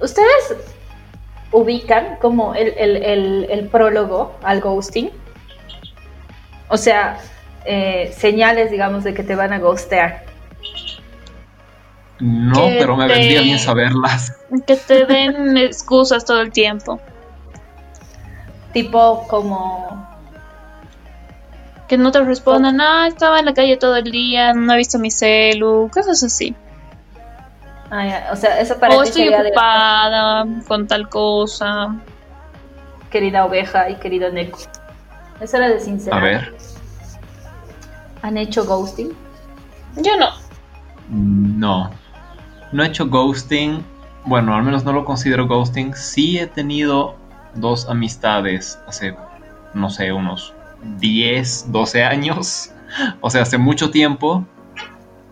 ¿ustedes 0.00 0.56
ubican 1.52 2.16
como 2.20 2.54
el, 2.54 2.74
el, 2.76 2.96
el, 2.96 3.46
el 3.50 3.68
prólogo 3.68 4.36
al 4.42 4.60
ghosting? 4.60 5.10
O 6.68 6.76
sea, 6.76 7.18
eh, 7.64 8.14
señales, 8.16 8.70
digamos, 8.70 9.04
de 9.04 9.14
que 9.14 9.22
te 9.22 9.34
van 9.34 9.52
a 9.52 9.58
ghostear. 9.58 10.24
No, 12.20 12.52
Que 12.54 12.76
pero 12.78 12.96
me 12.96 13.08
vendría 13.08 13.40
bien 13.42 13.58
saberlas. 13.58 14.36
Que 14.66 14.76
te 14.76 15.06
den 15.06 15.56
excusas 15.56 16.24
todo 16.24 16.40
el 16.40 16.52
tiempo. 16.52 17.00
Tipo 18.72 19.26
como... 19.28 20.08
Que 21.88 21.98
no 21.98 22.12
te 22.12 22.20
respondan, 22.20 22.80
ah, 22.80 23.08
estaba 23.08 23.40
en 23.40 23.46
la 23.46 23.54
calle 23.54 23.76
todo 23.76 23.96
el 23.96 24.12
día, 24.12 24.52
no 24.52 24.72
he 24.72 24.76
visto 24.76 25.00
mi 25.00 25.10
celu, 25.10 25.90
cosas 25.92 26.22
así. 26.22 26.54
Ah, 27.90 28.06
ya, 28.06 28.28
o 28.32 28.36
sea, 28.36 28.60
eso 28.60 28.78
para 28.78 28.96
o 28.96 29.02
ti 29.02 29.08
estoy 29.08 29.22
sería 29.22 29.42
de 29.42 29.48
ocupada 29.50 30.46
con 30.66 30.86
tal 30.86 31.08
cosa. 31.08 31.96
querida 33.10 33.44
oveja 33.44 33.90
y 33.90 33.96
querido 33.96 34.30
Neko. 34.30 34.58
Eso 35.40 35.56
era 35.56 35.68
de 35.68 35.80
sincero. 35.80 36.16
A 36.16 36.20
ver. 36.20 36.54
¿Han 38.22 38.36
hecho 38.36 38.64
ghosting? 38.64 39.12
Yo 39.96 40.16
no. 40.16 40.28
No. 41.08 41.90
No 42.72 42.84
he 42.84 42.86
hecho 42.86 43.06
ghosting. 43.06 43.84
Bueno, 44.24 44.54
al 44.54 44.62
menos 44.62 44.84
no 44.84 44.92
lo 44.92 45.04
considero 45.04 45.46
ghosting. 45.46 45.94
Sí 45.94 46.38
he 46.38 46.46
tenido 46.46 47.16
dos 47.54 47.88
amistades 47.88 48.78
hace, 48.86 49.16
no 49.74 49.90
sé, 49.90 50.12
unos 50.12 50.54
10, 50.98 51.72
12 51.72 52.04
años. 52.04 52.70
O 53.20 53.30
sea, 53.30 53.42
hace 53.42 53.56
mucho 53.56 53.92
tiempo. 53.92 54.44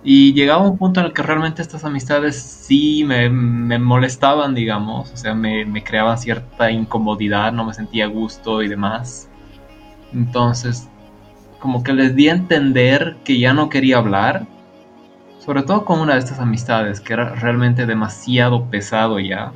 Y 0.02 0.32
llegaba 0.32 0.68
un 0.68 0.78
punto 0.78 1.00
en 1.00 1.06
el 1.06 1.12
que 1.12 1.22
realmente 1.22 1.60
estas 1.60 1.84
amistades 1.84 2.40
sí 2.40 3.04
me, 3.04 3.28
me 3.28 3.78
molestaban, 3.78 4.54
digamos. 4.54 5.12
O 5.12 5.16
sea, 5.16 5.34
me, 5.34 5.64
me 5.66 5.82
creaban 5.82 6.18
cierta 6.18 6.70
incomodidad, 6.70 7.52
no 7.52 7.64
me 7.64 7.74
sentía 7.74 8.04
a 8.06 8.08
gusto 8.08 8.62
y 8.62 8.68
demás. 8.68 9.28
Entonces, 10.12 10.88
como 11.58 11.82
que 11.82 11.92
les 11.92 12.14
di 12.16 12.28
a 12.28 12.32
entender 12.32 13.18
que 13.24 13.38
ya 13.38 13.52
no 13.54 13.68
quería 13.68 13.98
hablar. 13.98 14.46
Sobre 15.38 15.62
todo 15.62 15.84
con 15.84 16.00
una 16.00 16.14
de 16.14 16.20
estas 16.20 16.40
amistades, 16.40 17.00
que 17.00 17.14
era 17.14 17.34
realmente 17.34 17.86
demasiado 17.86 18.66
pesado 18.70 19.18
ya. 19.20 19.52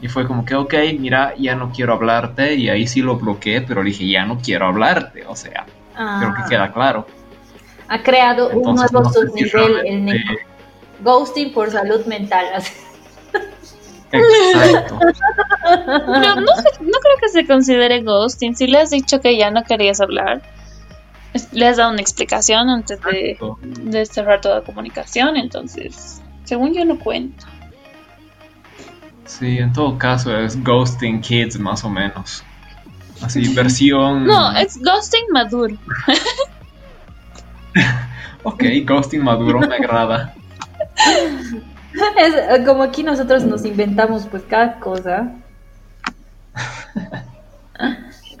Y 0.00 0.08
fue 0.08 0.26
como 0.26 0.44
que, 0.44 0.54
ok, 0.54 0.74
mira, 0.98 1.34
ya 1.36 1.56
no 1.56 1.70
quiero 1.72 1.92
hablarte. 1.94 2.54
Y 2.54 2.68
ahí 2.68 2.86
sí 2.86 3.02
lo 3.02 3.18
bloqueé, 3.18 3.62
pero 3.62 3.82
le 3.82 3.90
dije, 3.90 4.08
ya 4.08 4.24
no 4.26 4.38
quiero 4.38 4.66
hablarte. 4.66 5.26
O 5.26 5.36
sea, 5.36 5.70
creo 6.18 6.34
que 6.34 6.42
Ah, 6.42 6.46
queda 6.48 6.72
claro. 6.72 7.06
Ha 7.88 8.02
creado 8.02 8.48
un 8.50 8.58
Entonces, 8.58 8.92
nuevo 8.92 9.08
no 9.08 9.12
sé 9.12 9.20
si 9.20 9.48
subnivel 9.48 9.86
el. 9.86 10.22
Ghosting 11.00 11.52
por 11.52 11.70
salud 11.70 12.04
mental. 12.06 12.46
Exacto. 14.10 14.98
Pero 15.64 16.34
no, 16.40 16.56
sé- 16.56 16.80
no 16.80 16.98
creo 16.98 17.16
que 17.20 17.28
se 17.30 17.46
considere 17.46 18.02
ghosting. 18.02 18.56
Si 18.56 18.66
le 18.66 18.78
has 18.78 18.90
dicho 18.90 19.20
que 19.20 19.36
ya 19.36 19.50
no 19.50 19.64
querías 19.64 20.00
hablar, 20.00 20.42
le 21.52 21.66
has 21.66 21.76
dado 21.76 21.92
una 21.92 22.00
explicación 22.00 22.68
antes 22.70 23.00
de, 23.02 23.38
de 23.62 24.06
cerrar 24.06 24.40
toda 24.40 24.62
comunicación, 24.62 25.36
entonces, 25.36 26.22
según 26.44 26.72
yo 26.74 26.84
no 26.84 26.98
cuento. 26.98 27.46
Sí, 29.26 29.58
en 29.58 29.72
todo 29.74 29.98
caso 29.98 30.36
es 30.36 30.62
Ghosting 30.64 31.20
Kids 31.20 31.58
más 31.58 31.84
o 31.84 31.90
menos. 31.90 32.42
Así, 33.20 33.46
versión... 33.54 34.24
No, 34.24 34.56
es 34.56 34.78
ghosting 34.82 35.26
maduro. 35.32 35.76
Ok, 38.44 38.62
Ghosting 38.84 39.22
maduro 39.22 39.60
me 39.60 39.74
agrada. 39.74 40.34
Eh, 42.16 42.64
como 42.64 42.84
aquí 42.84 43.02
nosotros 43.02 43.44
nos 43.44 43.64
inventamos 43.64 44.26
pues 44.26 44.44
cada 44.44 44.78
cosa. 44.78 45.32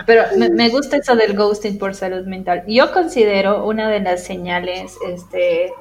Pero 0.06 0.22
me, 0.36 0.68
gusta 0.70 0.96
eso 0.96 1.16
del 1.16 1.36
ghosting 1.36 1.78
por 1.78 1.94
salud 1.94 2.26
mental. 2.26 2.64
Yo 2.66 2.92
considero 2.92 3.66
una 3.66 3.88
de 3.88 4.00
las 4.00 4.24
señales 4.24 4.96
este, 5.06 5.72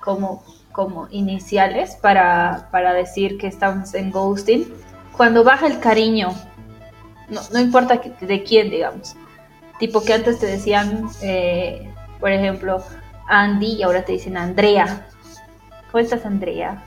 como, 0.00 0.42
como 0.72 1.06
iniciales 1.10 1.96
para, 1.96 2.68
para 2.72 2.94
decir 2.94 3.38
que 3.38 3.46
estamos 3.46 3.94
en 3.94 4.10
ghosting. 4.10 4.66
Cuando 5.16 5.44
baja 5.44 5.66
el 5.66 5.78
cariño, 5.78 6.34
no, 7.28 7.40
no 7.52 7.60
importa 7.60 8.00
de 8.20 8.42
quién, 8.42 8.70
digamos. 8.70 9.14
Tipo 9.78 10.02
que 10.02 10.14
antes 10.14 10.40
te 10.40 10.46
decían, 10.46 11.08
eh, 11.22 11.88
por 12.20 12.30
ejemplo, 12.30 12.84
Andy 13.28 13.74
y 13.74 13.82
ahora 13.82 14.04
te 14.04 14.12
dicen 14.12 14.36
Andrea. 14.36 15.06
¿Cómo 15.90 16.02
estás, 16.02 16.26
Andrea? 16.26 16.84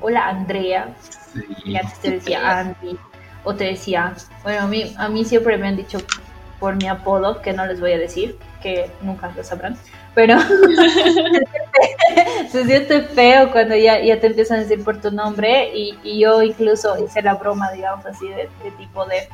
Hola, 0.00 0.28
Andrea. 0.28 0.94
Sí. 1.00 1.40
Y 1.64 1.76
antes 1.76 1.98
te 2.00 2.10
decía 2.12 2.58
Andy. 2.58 2.98
O 3.44 3.54
te 3.54 3.64
decía, 3.64 4.14
bueno, 4.44 4.62
a 4.62 4.66
mí, 4.66 4.94
a 4.96 5.08
mí 5.08 5.24
siempre 5.24 5.58
me 5.58 5.68
han 5.68 5.76
dicho 5.76 5.98
por 6.60 6.76
mi 6.76 6.86
apodo, 6.86 7.42
que 7.42 7.52
no 7.52 7.66
les 7.66 7.80
voy 7.80 7.92
a 7.92 7.98
decir, 7.98 8.38
que 8.62 8.88
nunca 9.00 9.32
lo 9.36 9.42
sabrán. 9.42 9.76
Pero 10.14 10.38
se 12.50 12.64
siente 12.64 13.02
feo 13.02 13.50
cuando 13.50 13.74
ya, 13.74 14.00
ya 14.00 14.20
te 14.20 14.28
empiezan 14.28 14.58
a 14.58 14.60
decir 14.60 14.84
por 14.84 15.00
tu 15.00 15.10
nombre. 15.10 15.74
Y, 15.74 15.98
y 16.04 16.20
yo 16.20 16.42
incluso 16.42 17.02
hice 17.02 17.22
la 17.22 17.34
broma, 17.34 17.72
digamos 17.72 18.06
así, 18.06 18.28
de, 18.28 18.48
de 18.62 18.70
tipo 18.78 19.04
de, 19.06 19.28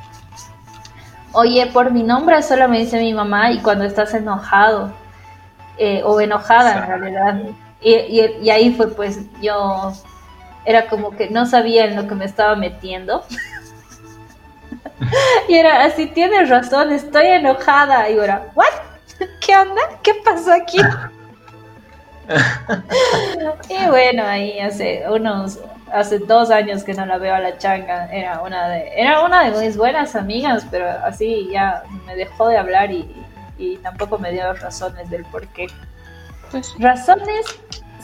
oye, 1.32 1.66
por 1.66 1.90
mi 1.90 2.02
nombre 2.02 2.42
solo 2.42 2.68
me 2.68 2.78
dice 2.80 2.98
mi 3.00 3.14
mamá 3.14 3.50
y 3.52 3.60
cuando 3.60 3.84
estás 3.84 4.14
enojado 4.14 4.92
eh, 5.78 6.02
o 6.04 6.20
enojada 6.20 6.78
en 6.78 6.86
realidad. 6.86 7.42
Y, 7.80 7.94
y- 7.94 8.38
y 8.42 8.50
ahí 8.50 8.74
fue 8.74 8.88
pues 8.94 9.20
yo 9.40 9.92
era 10.64 10.86
como 10.88 11.12
que 11.16 11.30
no 11.30 11.46
sabía 11.46 11.84
en 11.86 11.96
lo 11.96 12.06
que 12.08 12.14
me 12.14 12.24
estaba 12.24 12.56
metiendo. 12.56 13.24
y 15.48 15.54
era 15.54 15.84
así, 15.84 16.06
tienes 16.06 16.48
razón, 16.48 16.92
estoy 16.92 17.26
enojada. 17.26 18.08
Y 18.10 18.18
ahora, 18.18 18.48
¿what? 18.54 18.66
¿Qué 19.40 19.56
onda? 19.56 19.80
¿Qué 20.02 20.14
pasó 20.24 20.52
aquí? 20.52 20.78
y 23.70 23.86
bueno, 23.88 24.24
ahí 24.26 24.58
hace 24.60 25.04
unos, 25.10 25.58
hace 25.92 26.18
dos 26.18 26.50
años 26.50 26.84
que 26.84 26.94
no 26.94 27.06
la 27.06 27.18
veo 27.18 27.34
a 27.34 27.40
la 27.40 27.58
changa. 27.58 28.06
Era 28.12 28.40
una 28.40 28.68
de, 28.68 28.90
era 28.96 29.24
una 29.24 29.50
de 29.50 29.66
mis 29.66 29.76
buenas 29.76 30.14
amigas, 30.16 30.66
pero 30.70 30.88
así 31.04 31.48
ya 31.52 31.82
me 32.06 32.16
dejó 32.16 32.48
de 32.48 32.58
hablar 32.58 32.90
y, 32.90 33.08
y 33.58 33.76
tampoco 33.78 34.18
me 34.18 34.32
dio 34.32 34.52
razones 34.54 35.10
del 35.10 35.24
por 35.26 35.46
qué. 35.48 35.66
Pues, 36.50 36.74
Razones 36.78 37.46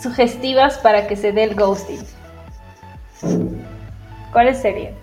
sugestivas 0.00 0.78
para 0.78 1.06
que 1.06 1.16
se 1.16 1.32
dé 1.32 1.44
el 1.44 1.54
ghosting. 1.54 2.04
¿Cuáles 4.32 4.60
serían? 4.60 4.94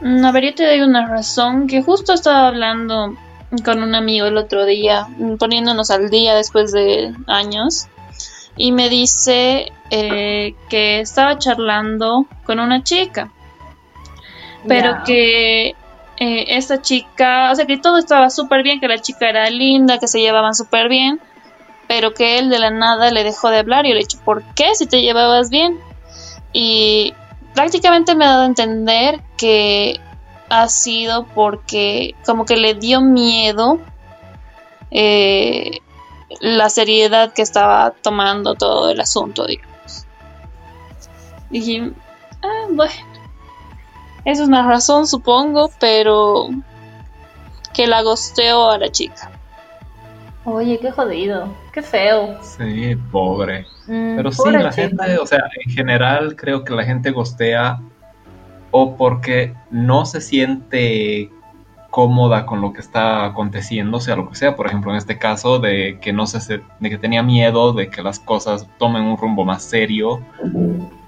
mm, 0.00 0.24
a 0.24 0.32
ver, 0.32 0.44
yo 0.44 0.54
te 0.54 0.66
doy 0.66 0.80
una 0.80 1.06
razón 1.06 1.66
que 1.66 1.82
justo 1.82 2.14
estaba 2.14 2.48
hablando 2.48 3.14
con 3.64 3.82
un 3.82 3.94
amigo 3.94 4.26
el 4.26 4.36
otro 4.36 4.64
día, 4.64 5.06
mm, 5.18 5.36
poniéndonos 5.36 5.90
al 5.90 6.10
día 6.10 6.34
después 6.34 6.72
de 6.72 7.14
años, 7.26 7.86
y 8.56 8.72
me 8.72 8.88
dice 8.88 9.72
eh, 9.90 10.54
que 10.68 11.00
estaba 11.00 11.38
charlando 11.38 12.26
con 12.44 12.60
una 12.60 12.82
chica, 12.82 13.30
pero 14.66 15.02
que 15.04 15.74
eh, 16.16 16.44
esta 16.56 16.80
chica, 16.80 17.50
o 17.50 17.54
sea, 17.54 17.66
que 17.66 17.76
todo 17.76 17.98
estaba 17.98 18.30
súper 18.30 18.62
bien, 18.62 18.80
que 18.80 18.88
la 18.88 18.98
chica 18.98 19.28
era 19.28 19.50
linda, 19.50 19.98
que 19.98 20.08
se 20.08 20.20
llevaban 20.20 20.54
súper 20.54 20.88
bien, 20.88 21.20
pero 21.88 22.14
que 22.14 22.38
él 22.38 22.50
de 22.50 22.58
la 22.58 22.70
nada 22.70 23.10
le 23.10 23.24
dejó 23.24 23.50
de 23.50 23.58
hablar 23.58 23.86
y 23.86 23.90
le 23.90 23.96
he 23.96 24.02
dicho, 24.02 24.18
¿por 24.24 24.42
qué 24.54 24.74
si 24.74 24.86
te 24.86 25.02
llevabas 25.02 25.50
bien? 25.50 25.78
Y 26.52 27.12
prácticamente 27.54 28.14
me 28.14 28.24
ha 28.24 28.28
dado 28.28 28.42
a 28.42 28.46
entender 28.46 29.20
que 29.36 30.00
ha 30.48 30.68
sido 30.68 31.26
porque 31.26 32.14
como 32.24 32.44
que 32.44 32.56
le 32.56 32.74
dio 32.74 33.00
miedo 33.00 33.80
eh, 34.90 35.80
la 36.40 36.68
seriedad 36.68 37.32
que 37.32 37.42
estaba 37.42 37.90
tomando 37.90 38.54
todo 38.54 38.90
el 38.90 39.00
asunto, 39.00 39.46
digamos. 39.46 40.06
Dije, 41.50 41.92
ah, 42.42 42.66
bueno, 42.70 42.92
esa 44.24 44.42
es 44.42 44.48
una 44.48 44.66
razón, 44.66 45.06
supongo, 45.06 45.70
pero 45.78 46.48
que 47.72 47.86
la 47.86 48.02
gosteó 48.02 48.70
a 48.70 48.78
la 48.78 48.90
chica. 48.90 49.30
Oye, 50.44 50.78
qué 50.78 50.90
jodido, 50.90 51.54
qué 51.72 51.82
feo. 51.82 52.38
Sí, 52.42 52.96
pobre. 53.10 53.66
Mm, 53.86 54.16
Pero 54.16 54.30
sí, 54.30 54.50
la 54.50 54.70
chica. 54.70 54.72
gente, 54.72 55.18
o 55.18 55.26
sea, 55.26 55.40
en 55.64 55.72
general 55.72 56.36
creo 56.36 56.64
que 56.64 56.74
la 56.74 56.84
gente 56.84 57.10
gostea 57.10 57.80
o 58.70 58.96
porque 58.96 59.54
no 59.70 60.04
se 60.04 60.20
siente 60.20 61.30
cómoda 61.94 62.44
con 62.44 62.60
lo 62.60 62.72
que 62.72 62.80
está 62.80 63.24
aconteciendo, 63.24 64.00
sea 64.00 64.16
lo 64.16 64.28
que 64.28 64.34
sea, 64.34 64.56
por 64.56 64.66
ejemplo, 64.66 64.90
en 64.90 64.96
este 64.96 65.16
caso 65.16 65.60
de 65.60 66.00
que 66.02 66.12
no 66.12 66.26
se 66.26 66.60
de 66.80 66.90
que 66.90 66.98
tenía 66.98 67.22
miedo 67.22 67.72
de 67.72 67.88
que 67.88 68.02
las 68.02 68.18
cosas 68.18 68.66
tomen 68.78 69.04
un 69.04 69.16
rumbo 69.16 69.44
más 69.44 69.62
serio. 69.62 70.20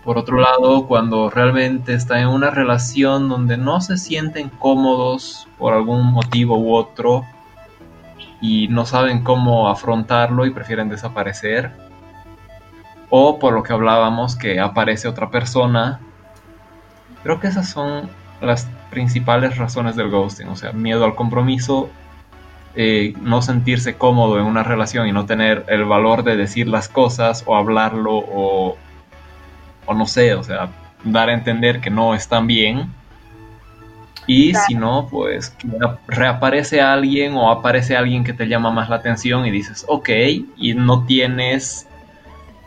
Por 0.05 0.17
otro 0.17 0.39
lado, 0.39 0.87
cuando 0.87 1.29
realmente 1.29 1.93
está 1.93 2.21
en 2.21 2.29
una 2.29 2.51
relación 2.51 3.29
donde 3.29 3.57
no 3.57 3.81
se 3.81 3.99
sienten 3.99 4.49
cómodos 4.49 5.49
por 5.59 5.75
algún 5.75 6.05
motivo 6.13 6.57
u 6.57 6.77
otro 6.77 7.25
y 8.41 8.69
no 8.69 8.87
saben 8.87 9.25
cómo 9.25 9.69
afrontarlo 9.69 10.47
y 10.47 10.51
prefieren 10.51 10.89
desaparecer, 10.89 11.73
o 13.11 13.41
por 13.41 13.55
lo 13.55 13.65
que 13.65 13.73
hablábamos 13.73 14.37
que 14.37 14.61
aparece 14.61 15.09
otra 15.09 15.31
persona. 15.31 15.99
Creo 17.25 17.41
que 17.41 17.49
esas 17.49 17.69
son 17.69 18.09
las 18.41 18.69
principales 18.91 19.57
razones 19.57 19.97
del 19.97 20.11
ghosting, 20.11 20.49
o 20.49 20.57
sea, 20.57 20.73
miedo 20.73 21.05
al 21.05 21.15
compromiso, 21.15 21.91
eh, 22.75 23.15
no 23.23 23.43
sentirse 23.43 23.97
cómodo 23.97 24.39
en 24.39 24.47
una 24.47 24.63
relación 24.63 25.09
y 25.09 25.13
no 25.13 25.27
tener 25.27 25.65
el 25.69 25.85
valor 25.85 26.25
de 26.25 26.37
decir 26.37 26.69
las 26.69 26.89
cosas 26.89 27.43
o 27.47 27.57
hablarlo 27.57 28.17
o, 28.17 28.77
o 29.87 29.95
no 29.95 30.07
sé, 30.07 30.35
o 30.35 30.43
sea, 30.43 30.69
dar 31.05 31.31
a 31.31 31.33
entender 31.33 31.81
que 31.81 31.91
no 31.91 32.15
están 32.15 32.47
bien. 32.47 32.93
Y 34.29 34.55
si 34.55 34.75
no, 34.75 35.07
pues 35.09 35.57
reaparece 36.09 36.81
alguien 36.81 37.35
o 37.35 37.51
aparece 37.51 37.97
alguien 37.97 38.25
que 38.25 38.33
te 38.33 38.49
llama 38.49 38.73
más 38.73 38.91
la 38.91 38.97
atención 38.97 39.47
y 39.47 39.53
dices, 39.53 39.85
ok, 39.89 40.11
y 40.57 40.75
no 40.75 41.05
tienes 41.07 41.87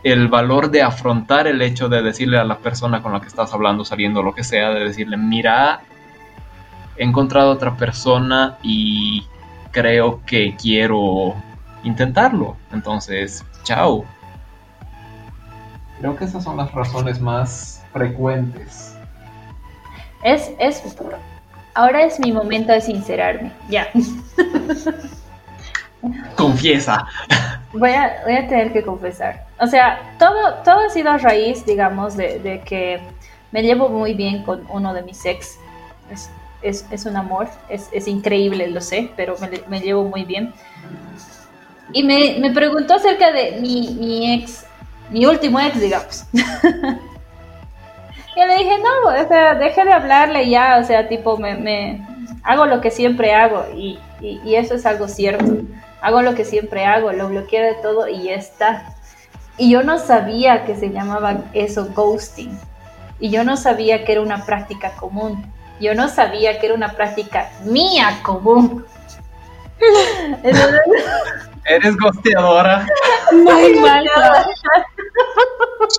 el 0.04 0.30
valor 0.30 0.72
de 0.72 0.82
afrontar 0.82 1.48
el 1.48 1.62
hecho 1.62 1.90
de 1.90 2.02
decirle 2.02 2.38
a 2.38 2.46
la 2.46 2.60
persona 2.60 3.02
con 3.02 3.12
la 3.12 3.20
que 3.20 3.28
estás 3.28 3.54
hablando, 3.54 3.84
saliendo, 3.84 4.24
lo 4.24 4.34
que 4.34 4.44
sea, 4.44 4.70
de 4.70 4.86
decirle, 4.86 5.18
mira, 5.18 5.82
he 7.00 7.06
encontrado 7.06 7.52
otra 7.52 7.76
persona 7.78 8.58
y 8.62 9.26
creo 9.72 10.22
que 10.26 10.56
quiero 10.58 11.34
intentarlo. 11.84 12.58
Entonces, 12.74 13.46
chao. 13.64 14.04
Creo 16.00 16.18
que 16.18 16.26
esas 16.26 16.44
son 16.44 16.58
las 16.58 16.74
razones 16.74 17.22
más 17.22 17.86
frecuentes. 17.94 18.98
Es, 20.24 20.52
es, 20.60 20.84
ahora 21.74 22.04
es 22.04 22.20
mi 22.20 22.34
momento 22.34 22.74
de 22.74 22.82
sincerarme. 22.82 23.54
Ya. 23.70 23.88
Confiesa. 26.36 27.08
Voy 27.72 27.92
a, 27.92 28.18
voy 28.26 28.36
a 28.36 28.46
tener 28.48 28.74
que 28.74 28.84
confesar. 28.84 29.46
O 29.60 29.68
sea, 29.68 30.16
todo, 30.20 30.56
todo 30.66 30.86
ha 30.86 30.90
sido 30.90 31.12
a 31.12 31.18
raíz, 31.18 31.66
digamos, 31.66 32.18
de, 32.18 32.40
de 32.40 32.60
que 32.62 33.00
me 33.54 33.62
llevo 33.62 33.88
muy 33.88 34.16
bien 34.16 34.44
con 34.44 34.66
uno 34.70 34.94
de 34.94 35.04
mis 35.04 35.26
ex. 35.26 35.58
Es, 36.62 36.86
es, 36.92 37.06
un 37.06 37.16
amor, 37.16 37.48
es, 37.70 37.90
es 37.92 38.08
increíble, 38.08 38.68
lo 38.68 38.82
sé, 38.82 39.12
pero 39.16 39.36
me, 39.40 39.50
me 39.68 39.80
llevo 39.80 40.04
muy 40.04 40.24
bien. 40.24 40.54
Y 41.94 42.04
me, 42.04 42.38
me 42.40 42.52
preguntó 42.52 42.96
acerca 42.96 43.32
de 43.32 43.60
mi, 43.62 43.96
mi 44.00 44.34
ex, 44.34 44.66
mi 45.10 45.26
último 45.26 45.60
ex, 45.60 45.80
digamos. 45.80 46.26
y 46.34 46.40
le 48.46 48.58
dije, 48.58 48.78
no, 48.78 49.10
o 49.10 49.28
sea, 49.28 49.56
dejé 49.56 49.86
de 49.86 49.94
hablarle 49.94 50.50
ya, 50.50 50.80
o 50.82 50.84
sea, 50.84 51.08
tipo, 51.08 51.38
me, 51.38 51.56
me 51.56 52.06
hago 52.44 52.66
lo 52.66 52.82
que 52.82 52.92
siempre 52.92 53.34
hago 53.34 53.66
y, 53.76 53.98
y, 54.22 54.40
y 54.44 54.56
eso 54.56 54.76
es 54.76 54.86
algo 54.86 55.08
cierto 55.08 55.64
hago 56.02 56.22
lo 56.22 56.36
que 56.36 56.46
siempre 56.46 56.86
hago, 56.86 57.12
lo 57.12 57.30
bloqueo 57.30 57.64
de 57.64 57.76
todo 57.82 58.08
y 58.08 58.24
ya 58.24 58.36
está. 58.36 58.96
Y 59.58 59.70
yo 59.72 59.84
no 59.84 60.00
sabía 60.00 60.66
que 60.66 60.76
se 60.76 60.90
llamaba 60.90 61.44
eso 61.54 61.90
ghosting. 61.94 62.58
Y 63.20 63.30
yo 63.30 63.44
no 63.44 63.58
sabía 63.58 64.06
que 64.06 64.14
era 64.14 64.22
una 64.22 64.46
práctica 64.46 64.92
común. 64.92 65.46
Yo 65.80 65.96
no 65.96 66.10
sabía 66.10 66.60
que 66.60 66.68
era 66.68 66.76
una 66.76 66.94
práctica 66.94 67.50
mía 67.64 68.20
común. 68.24 68.86
Eres 71.66 71.98
gosteadora. 71.98 72.88
Muy 73.32 73.80
mal. 73.80 74.06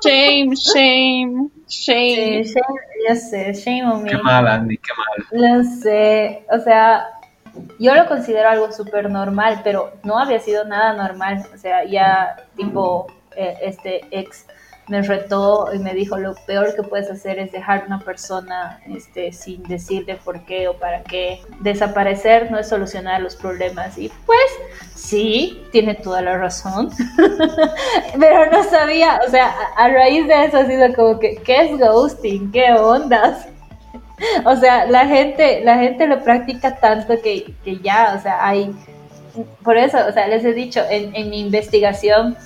Shame, 0.03 0.55
shame, 0.55 1.49
shame. 1.69 2.45
Sí, 2.45 2.55
shame, 2.55 2.81
ya 3.09 3.15
sé, 3.17 3.53
shame 3.55 3.85
on 3.85 4.03
me. 4.03 4.11
Qué 4.11 4.19
mal, 4.19 4.47
Andy, 4.47 4.77
qué 4.77 4.93
mal. 4.97 5.27
Lo 5.31 5.65
sé, 5.65 6.45
o 6.51 6.59
sea, 6.59 7.07
yo 7.79 7.95
lo 7.95 8.07
considero 8.07 8.49
algo 8.49 8.73
súper 8.73 9.11
normal, 9.11 9.61
pero 9.65 9.93
no 10.05 10.19
había 10.19 10.41
sido 10.41 10.65
nada 10.65 10.93
normal. 10.93 11.47
O 11.55 11.59
sea, 11.59 11.85
ya 11.85 12.37
tipo, 12.57 13.07
eh, 13.37 13.59
este 13.63 14.03
ex 14.11 14.47
me 14.91 15.03
retó 15.03 15.69
y 15.73 15.79
me 15.79 15.95
dijo 15.95 16.19
lo 16.19 16.35
peor 16.47 16.75
que 16.75 16.83
puedes 16.83 17.09
hacer 17.09 17.39
es 17.39 17.53
dejar 17.53 17.83
a 17.83 17.87
una 17.87 18.01
persona 18.01 18.81
este, 18.93 19.33
sin 19.33 19.63
decirle 19.63 20.17
por 20.17 20.45
qué 20.45 20.67
o 20.67 20.75
para 20.75 21.05
qué. 21.05 21.41
Desaparecer 21.61 22.51
no 22.51 22.59
es 22.59 22.69
solucionar 22.69 23.21
los 23.21 23.37
problemas. 23.37 23.97
Y 23.97 24.11
pues 24.27 24.51
sí, 24.97 25.63
tiene 25.71 25.95
toda 25.95 26.23
la 26.23 26.37
razón. 26.37 26.91
Pero 28.19 28.51
no 28.51 28.65
sabía, 28.65 29.21
o 29.27 29.31
sea, 29.31 29.55
a, 29.77 29.89
raíz 29.89 30.27
de 30.27 30.45
eso 30.45 30.57
ha 30.59 30.67
sido 30.67 30.93
como 30.95 31.21
que, 31.21 31.37
¿qué 31.37 31.63
es 31.63 31.79
ghosting? 31.79 32.51
¿Qué 32.53 32.73
ondas? 32.73 33.47
O 34.45 34.55
sea, 34.55 34.85
la 34.85 35.07
gente, 35.07 35.65
la 35.65 35.79
gente 35.79 36.07
lo 36.07 36.23
practica 36.23 36.77
tanto 36.77 37.15
que, 37.23 37.55
que 37.65 37.79
ya, 37.79 38.15
o 38.19 38.23
sea, 38.23 38.47
hay, 38.47 38.71
por 39.65 39.79
eso, 39.79 39.97
o 40.07 40.13
sea, 40.13 40.29
les 40.29 40.45
he 40.45 40.53
dicho, 40.53 40.83
en, 40.91 41.17
en 41.17 41.31
mi 41.31 41.41
investigación 41.41 42.37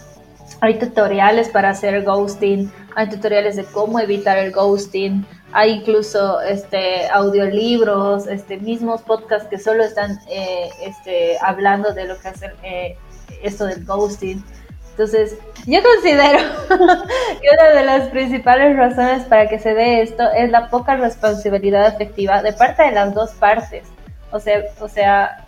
hay 0.61 0.79
tutoriales 0.79 1.49
para 1.49 1.71
hacer 1.71 2.03
ghosting, 2.03 2.73
hay 2.95 3.09
tutoriales 3.09 3.57
de 3.57 3.65
cómo 3.65 4.01
evitar 4.01 4.39
el 4.39 4.53
ghosting, 4.53 5.27
hay 5.53 5.73
incluso 5.73 6.41
este 6.41 7.09
audiolibros, 7.09 8.27
este 8.27 8.57
mismos 8.59 9.03
podcasts 9.03 9.49
que 9.49 9.59
solo 9.59 9.85
están 9.85 10.19
eh, 10.29 10.69
este, 10.83 11.37
hablando 11.41 11.93
de 11.93 12.07
lo 12.07 12.19
que 12.19 12.29
hace 12.29 12.53
eh, 12.63 12.97
esto 13.43 13.67
del 13.67 13.85
ghosting. 13.85 14.45
Entonces, 14.91 15.37
yo 15.67 15.81
considero 15.83 16.39
que 16.69 17.49
una 17.53 17.71
de 17.71 17.85
las 17.85 18.09
principales 18.11 18.77
razones 18.77 19.25
para 19.25 19.49
que 19.49 19.59
se 19.59 19.75
dé 19.75 20.03
esto 20.03 20.23
es 20.37 20.51
la 20.51 20.71
poca 20.71 20.97
responsabilidad 20.97 21.87
efectiva 21.89 22.43
de 22.43 22.53
parte 22.53 22.85
de 22.85 22.93
las 22.93 23.13
dos 23.13 23.31
partes. 23.33 23.87
O 24.31 24.39
sea, 24.39 24.63
o 24.81 24.89
sea, 24.89 25.45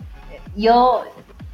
yo 0.57 1.05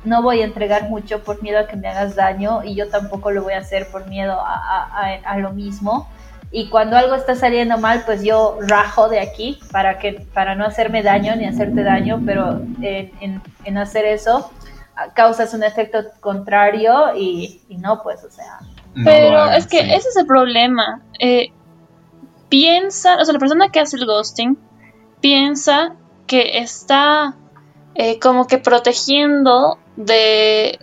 no 0.05 0.23
voy 0.23 0.43
a 0.43 0.45
entregar 0.45 0.89
mucho 0.89 1.23
por 1.23 1.43
miedo 1.43 1.59
a 1.59 1.67
que 1.67 1.77
me 1.77 1.89
hagas 1.89 2.17
daño 2.17 2.63
y 2.65 2.75
yo 2.75 2.89
tampoco 2.89 3.31
lo 3.31 3.43
voy 3.43 3.55
a 3.55 3.59
hacer 3.59 3.89
por 3.91 4.09
miedo 4.09 4.33
a, 4.33 4.55
a, 4.55 4.89
a, 4.93 5.15
a 5.33 5.39
lo 5.39 5.53
mismo. 5.53 6.09
Y 6.55 6.69
cuando 6.69 6.97
algo 6.97 7.15
está 7.15 7.35
saliendo 7.35 7.79
mal, 7.79 8.03
pues 8.05 8.23
yo 8.23 8.59
rajo 8.61 9.09
de 9.09 9.21
aquí 9.21 9.59
para, 9.71 9.99
que, 9.99 10.27
para 10.35 10.55
no 10.55 10.67
hacerme 10.67 11.03
daño 11.03 11.35
ni 11.35 11.47
hacerte 11.47 11.83
daño, 11.83 12.21
pero 12.27 12.61
en, 12.83 13.11
en, 13.21 13.43
en 13.65 13.79
hacer 13.79 14.05
eso 14.05 14.51
causas 15.15 15.55
un 15.55 15.63
efecto 15.63 16.05
contrario 16.21 17.17
y, 17.17 17.63
y 17.69 17.79
no, 17.79 18.03
pues, 18.03 18.23
o 18.23 18.31
sea. 18.31 18.59
No 18.95 19.05
Pero 19.05 19.39
hagas, 19.39 19.59
es 19.61 19.67
que 19.67 19.81
sí. 19.81 19.91
ese 19.93 20.09
es 20.11 20.17
el 20.17 20.27
problema. 20.27 21.01
Eh, 21.19 21.53
piensa, 22.51 23.17
o 23.17 23.25
sea, 23.25 23.33
la 23.33 23.39
persona 23.41 23.71
que 23.71 23.81
hace 23.81 23.97
el 23.97 24.05
ghosting 24.05 24.59
piensa 25.23 25.95
que 26.27 26.59
está 26.59 27.35
eh, 27.95 28.19
como 28.19 28.47
que 28.47 28.59
protegiendo 28.59 29.79
de, 29.97 30.79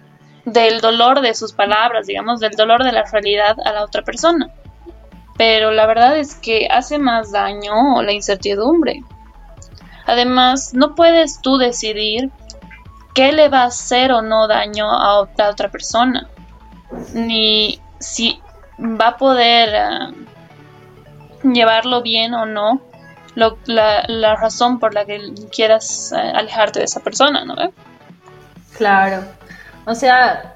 del 0.45 0.82
dolor 0.82 1.22
de 1.22 1.34
sus 1.34 1.54
palabras, 1.54 2.08
digamos, 2.08 2.39
del 2.39 2.52
dolor 2.52 2.84
de 2.84 2.91
la 2.91 3.04
realidad 3.04 3.58
a 3.65 3.72
la 3.72 3.84
otra 3.84 4.04
persona. 4.04 4.50
Pero 5.38 5.72
la 5.72 5.86
verdad 5.86 6.17
es 6.17 6.36
que 6.36 6.67
hace 6.69 7.00
más 7.00 7.32
daño 7.32 8.02
la 8.02 8.12
incertidumbre. 8.12 9.04
Además, 10.06 10.74
no 10.74 10.95
puedes 10.95 11.39
tú 11.41 11.58
decidir 11.58 12.32
qué 13.13 13.32
le 13.32 13.50
va 13.50 13.63
a 13.63 13.67
hacer 13.67 14.12
o 14.12 14.22
no 14.22 14.48
daño 14.48 14.89
a 14.89 15.28
la 15.38 15.50
otra 15.50 15.69
persona, 15.69 16.28
ni 17.13 17.80
si 18.00 18.41
va 18.80 19.10
a 19.10 19.17
poder 19.17 20.13
uh, 21.43 21.50
llevarlo 21.52 22.02
bien 22.02 22.34
o 22.34 22.45
no, 22.45 22.82
lo, 23.36 23.58
la, 23.65 24.36
razón 24.36 24.80
por 24.80 24.93
la 24.93 25.06
que 25.06 25.34
quieras 25.52 26.12
uh, 26.13 26.38
alejarte 26.38 26.80
de 26.80 26.86
esa 26.86 27.02
persona, 27.02 27.45
¿no? 27.45 27.56
Claro, 28.80 29.24
o 29.86 29.94
sea, 29.94 30.56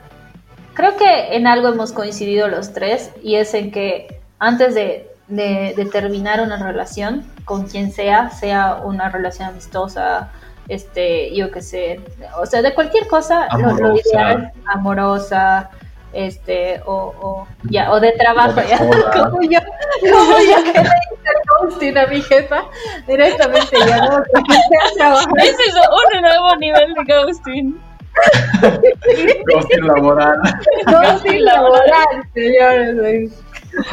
creo 0.73 0.95
que 0.95 1.35
en 1.35 1.45
algo 1.45 1.67
hemos 1.67 1.91
coincidido 1.91 2.47
los 2.47 2.71
tres 2.71 3.11
y 3.21 3.35
es 3.35 3.53
en 3.53 3.69
que 3.69 4.21
antes 4.39 4.73
de, 4.73 5.09
de, 5.27 5.73
de 5.75 5.85
terminar 5.87 6.39
una 6.39 6.55
relación 6.55 7.29
con 7.43 7.67
quien 7.67 7.91
sea, 7.91 8.29
sea 8.29 8.75
una 8.75 9.09
relación 9.09 9.49
amistosa, 9.49 10.31
este, 10.69 11.35
yo 11.35 11.51
qué 11.51 11.61
sé, 11.61 11.99
o 12.39 12.45
sea, 12.45 12.61
de 12.61 12.73
cualquier 12.73 13.07
cosa, 13.07 13.45
amorosa. 13.49 13.81
Lo, 13.81 13.89
lo, 13.89 13.95
ideal, 13.97 14.51
amorosa, 14.67 15.69
este, 16.13 16.81
o, 16.85 17.13
o, 17.21 17.47
ya, 17.63 17.91
o 17.91 17.99
de 17.99 18.13
trabajo, 18.13 18.61
ya, 18.69 18.77
como 19.29 19.41
yo, 19.41 19.59
como 19.99 20.37
yo 20.39 20.63
que 20.63 20.79
le 20.79 21.89
hice 21.89 21.99
a 21.99 22.07
mi 22.07 22.21
jefa, 22.21 22.63
directamente 23.05 23.77
ya 23.85 23.97
no, 23.97 24.19
Ese 25.39 25.63
es 25.63 25.75
un 25.75 26.21
nuevo 26.21 26.55
nivel 26.55 26.93
de 26.93 27.03
ghosting. 27.03 27.92
ghosting 29.47 29.85
laboral. 29.85 30.39
Ghosting 30.85 31.43
laboral, 31.43 32.23
señores. 32.33 33.31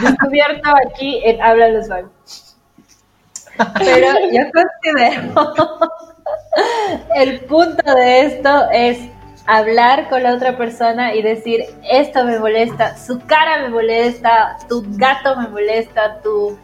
Descubierto 0.01 0.71
aquí 0.87 1.23
en 1.25 1.41
Habla 1.43 1.69
los 1.69 1.89
Bancos. 1.89 2.57
Pero 3.79 4.09
yo 4.33 4.43
considero 4.53 5.53
el 7.17 7.41
punto 7.41 7.95
de 7.95 8.23
esto 8.23 8.69
es 8.73 8.99
hablar 9.47 10.09
con 10.09 10.23
la 10.23 10.35
otra 10.35 10.57
persona 10.57 11.15
y 11.15 11.23
decir 11.23 11.65
esto 11.91 12.25
me 12.25 12.39
molesta, 12.39 12.97
su 12.97 13.21
cara 13.27 13.63
me 13.63 13.69
molesta, 13.69 14.57
tu 14.69 14.85
gato 14.97 15.37
me 15.37 15.49
molesta, 15.49 16.21
tu, 16.23 16.59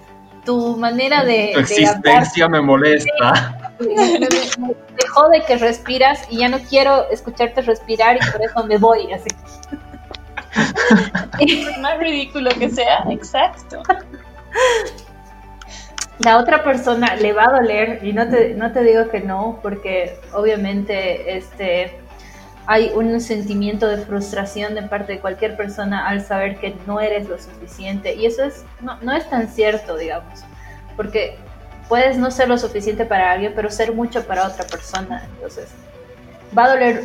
tu 0.45 0.77
manera 0.77 1.25
de... 1.25 1.51
Tu 1.55 1.61
existencia 1.61 2.45
de 2.47 2.51
me 2.51 2.61
molesta. 2.61 3.66
Me, 3.79 4.19
me, 4.19 4.29
me, 4.59 5.09
jode 5.13 5.43
que 5.47 5.57
respiras 5.57 6.27
y 6.31 6.39
ya 6.39 6.49
no 6.49 6.59
quiero 6.61 7.09
escucharte 7.11 7.61
respirar 7.63 8.17
y 8.17 8.31
por 8.31 8.43
eso 8.43 8.65
me 8.65 8.79
voy 8.79 9.13
así. 9.13 9.29
Por 11.65 11.79
más 11.81 11.99
ridículo 11.99 12.51
que 12.59 12.71
sea, 12.71 13.05
exacto 13.11 13.83
la 16.19 16.39
otra 16.39 16.65
persona 16.65 17.15
le 17.17 17.33
va 17.33 17.45
a 17.45 17.61
doler 17.61 18.01
y 18.03 18.13
no 18.13 18.29
te, 18.29 18.55
no 18.55 18.73
te 18.73 18.83
digo 18.83 19.09
que 19.11 19.21
no, 19.21 19.59
porque 19.63 20.19
obviamente 20.33 21.37
este, 21.37 21.99
hay 22.67 22.91
un 22.95 23.21
sentimiento 23.21 23.87
de 23.87 23.99
frustración 23.99 24.75
de 24.75 24.83
parte 24.83 25.15
de 25.15 25.21
cualquier 25.21 25.57
persona 25.57 26.09
al 26.09 26.23
saber 26.25 26.57
que 26.57 26.75
no 26.87 27.01
eres 27.01 27.29
lo 27.29 27.39
suficiente 27.39 28.15
y 28.15 28.27
eso 28.27 28.45
es, 28.45 28.65
no, 28.81 28.99
no 29.03 29.13
es 29.13 29.29
tan 29.29 29.49
cierto, 29.49 29.97
digamos, 29.97 30.41
porque 30.97 31.39
puedes 31.89 32.19
no 32.19 32.31
ser 32.31 32.49
lo 32.49 32.59
suficiente 32.59 33.05
para 33.05 33.33
alguien, 33.33 33.53
pero 33.55 33.71
ser 33.71 33.93
mucho 33.93 34.27
para 34.27 34.47
otra 34.47 34.67
persona, 34.67 35.25
entonces 35.35 35.69
va 36.57 36.65
a 36.65 36.71
doler 36.71 37.05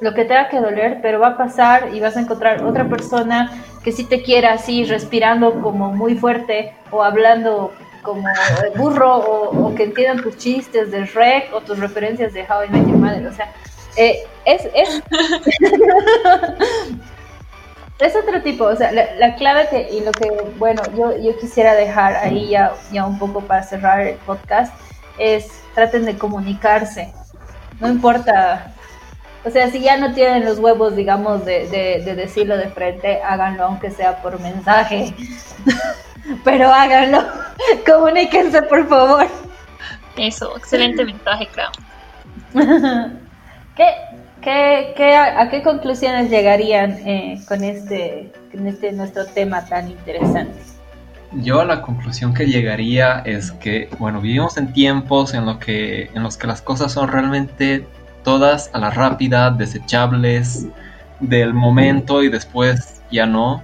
lo 0.00 0.14
que 0.14 0.24
tenga 0.24 0.48
que 0.48 0.60
doler, 0.60 0.98
pero 1.02 1.18
va 1.18 1.28
a 1.28 1.36
pasar 1.36 1.88
y 1.92 2.00
vas 2.00 2.16
a 2.16 2.20
encontrar 2.20 2.64
otra 2.64 2.88
persona 2.88 3.64
que 3.82 3.92
sí 3.92 4.04
te 4.04 4.22
quiera 4.22 4.52
así, 4.52 4.84
respirando 4.84 5.60
como 5.60 5.92
muy 5.92 6.14
fuerte 6.14 6.72
o 6.90 7.02
hablando 7.02 7.72
como 8.02 8.28
burro 8.76 9.16
o, 9.16 9.66
o, 9.66 9.74
que 9.74 9.84
entiendan 9.84 10.22
tus 10.22 10.36
chistes 10.36 10.90
de 10.90 11.04
Shrek 11.04 11.52
o 11.52 11.60
tus 11.60 11.78
referencias 11.78 12.32
de 12.32 12.42
How 12.42 12.64
I 12.64 12.68
Met 12.70 12.86
Your 12.86 12.96
Mother. 12.96 13.26
O 13.26 13.32
sea, 13.32 13.52
eh, 13.96 14.20
es, 14.44 14.68
es, 14.74 15.02
es 18.00 18.16
otro 18.16 18.42
tipo. 18.42 18.64
O 18.64 18.76
sea, 18.76 18.92
la, 18.92 19.14
la, 19.16 19.34
clave 19.34 19.68
que, 19.68 19.88
y 19.90 20.00
lo 20.00 20.12
que, 20.12 20.30
bueno, 20.58 20.82
yo, 20.96 21.16
yo 21.18 21.36
quisiera 21.38 21.74
dejar 21.74 22.16
ahí 22.16 22.48
ya, 22.48 22.74
ya 22.92 23.04
un 23.04 23.18
poco 23.18 23.40
para 23.40 23.62
cerrar 23.62 24.00
el 24.00 24.16
podcast 24.18 24.72
es 25.18 25.50
traten 25.74 26.04
de 26.04 26.16
comunicarse. 26.16 27.12
No 27.80 27.88
importa. 27.88 28.72
O 29.44 29.50
sea, 29.50 29.70
si 29.70 29.80
ya 29.80 29.96
no 29.96 30.12
tienen 30.14 30.44
los 30.44 30.58
huevos, 30.58 30.96
digamos, 30.96 31.44
de, 31.44 31.68
de, 31.68 32.02
de 32.04 32.14
decirlo 32.14 32.56
de 32.56 32.68
frente, 32.68 33.22
háganlo 33.22 33.64
aunque 33.64 33.90
sea 33.90 34.20
por 34.20 34.40
mensaje. 34.40 35.14
pero 36.44 36.72
háganlo. 36.72 37.24
Comuníquense, 37.86 38.62
por 38.62 38.88
favor. 38.88 39.26
Eso, 40.16 40.56
excelente 40.56 41.04
mensaje, 41.04 41.48
Clau. 41.48 41.70
¿Qué, 43.76 43.94
qué, 44.42 44.94
qué, 44.96 45.14
a, 45.14 45.40
a, 45.40 45.50
qué 45.50 45.62
conclusiones 45.62 46.30
llegarían 46.30 46.92
eh, 47.06 47.40
con, 47.46 47.64
este, 47.64 48.32
con 48.52 48.66
este 48.66 48.92
nuestro 48.92 49.26
tema 49.26 49.64
tan 49.64 49.90
interesante? 49.90 50.58
Yo 51.32 51.64
la 51.64 51.82
conclusión 51.82 52.32
que 52.32 52.46
llegaría 52.46 53.20
es 53.26 53.52
que, 53.52 53.90
bueno, 53.98 54.20
vivimos 54.20 54.56
en 54.56 54.72
tiempos 54.72 55.34
en, 55.34 55.44
lo 55.44 55.58
que, 55.58 56.10
en 56.14 56.22
los 56.22 56.38
que 56.38 56.46
las 56.46 56.62
cosas 56.62 56.92
son 56.92 57.08
realmente 57.08 57.86
todas 58.24 58.70
a 58.72 58.78
la 58.78 58.90
rápida, 58.90 59.50
desechables, 59.50 60.66
del 61.20 61.52
momento 61.52 62.22
y 62.22 62.28
después 62.28 63.00
ya 63.10 63.26
no, 63.26 63.62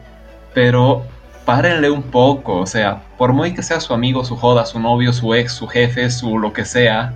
pero 0.52 1.04
párenle 1.44 1.90
un 1.90 2.02
poco, 2.02 2.58
o 2.58 2.66
sea, 2.66 3.02
por 3.18 3.32
muy 3.32 3.54
que 3.54 3.62
sea 3.62 3.80
su 3.80 3.92
amigo, 3.92 4.24
su 4.24 4.36
joda, 4.36 4.64
su 4.66 4.80
novio, 4.80 5.12
su 5.12 5.34
ex, 5.34 5.52
su 5.52 5.66
jefe, 5.66 6.10
su 6.10 6.38
lo 6.38 6.52
que 6.52 6.64
sea, 6.64 7.14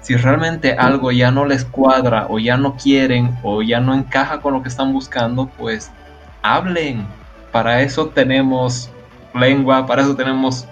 si 0.00 0.16
realmente 0.16 0.74
algo 0.74 1.12
ya 1.12 1.30
no 1.30 1.44
les 1.44 1.64
cuadra 1.64 2.26
o 2.28 2.38
ya 2.38 2.56
no 2.56 2.76
quieren 2.76 3.36
o 3.42 3.62
ya 3.62 3.80
no 3.80 3.94
encaja 3.94 4.40
con 4.40 4.54
lo 4.54 4.62
que 4.62 4.68
están 4.68 4.92
buscando, 4.92 5.46
pues 5.58 5.90
hablen. 6.42 7.06
Para 7.52 7.82
eso 7.82 8.06
tenemos 8.08 8.90
lengua, 9.34 9.86
para 9.86 10.02
eso 10.02 10.14
tenemos 10.14 10.66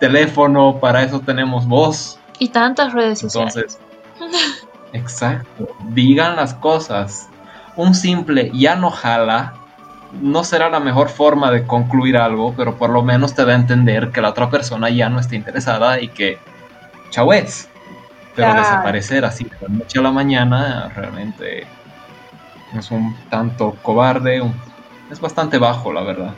teléfono, 0.00 0.78
para 0.80 1.02
eso 1.02 1.20
tenemos 1.20 1.66
voz. 1.66 2.18
Y 2.38 2.48
tantas 2.48 2.92
redes 2.92 3.20
sociales. 3.20 3.78
Entonces, 4.20 4.60
exacto, 4.92 5.68
digan 5.90 6.36
las 6.36 6.54
cosas. 6.54 7.28
Un 7.76 7.94
simple 7.94 8.50
ya 8.52 8.76
no 8.76 8.90
jala 8.90 9.54
no 10.20 10.44
será 10.44 10.68
la 10.68 10.80
mejor 10.80 11.08
forma 11.08 11.50
de 11.50 11.66
concluir 11.66 12.16
algo, 12.16 12.54
pero 12.56 12.76
por 12.76 12.90
lo 12.90 13.02
menos 13.02 13.34
te 13.34 13.44
da 13.44 13.52
a 13.52 13.56
entender 13.56 14.10
que 14.10 14.20
la 14.20 14.30
otra 14.30 14.50
persona 14.50 14.90
ya 14.90 15.08
no 15.08 15.18
está 15.18 15.34
interesada 15.34 16.00
y 16.00 16.08
que 16.08 16.38
chauez. 17.10 17.68
Pero 18.34 18.48
Claro. 18.48 18.60
desaparecer 18.60 19.24
así 19.24 19.44
de 19.44 19.56
la 19.60 19.68
noche 19.68 19.98
a 19.98 20.02
la 20.02 20.10
mañana 20.10 20.88
realmente 20.94 21.66
es 22.76 22.90
un 22.90 23.16
tanto 23.30 23.76
cobarde, 23.82 24.40
un- 24.40 24.54
es 25.10 25.20
bastante 25.20 25.58
bajo, 25.58 25.92
la 25.92 26.02
verdad. 26.02 26.30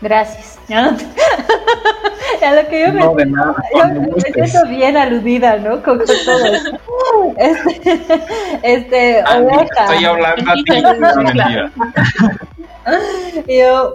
Gracias. 0.00 0.58
No 0.68 0.78
a 2.46 2.54
lo 2.54 2.68
que 2.68 2.80
yo 2.86 2.92
me 2.92 3.00
No, 3.00 3.14
de 3.14 3.26
nada, 3.26 3.54
Yo 3.74 3.86
me 4.00 4.20
siento 4.20 4.66
bien 4.68 4.96
aludida, 4.96 5.56
¿no? 5.58 5.82
Con, 5.82 5.98
con 5.98 6.06
todo 6.06 6.44
esto. 6.46 6.70
Este, 7.36 7.90
este 8.62 9.20
Ah, 9.24 9.38
oveja. 9.38 9.64
estoy 9.80 10.04
hablando 10.04 10.50
a 10.50 10.54
ti, 10.54 10.82
no, 10.82 11.16
mentira. 11.22 11.70
Y 13.46 13.58
yo, 13.60 13.94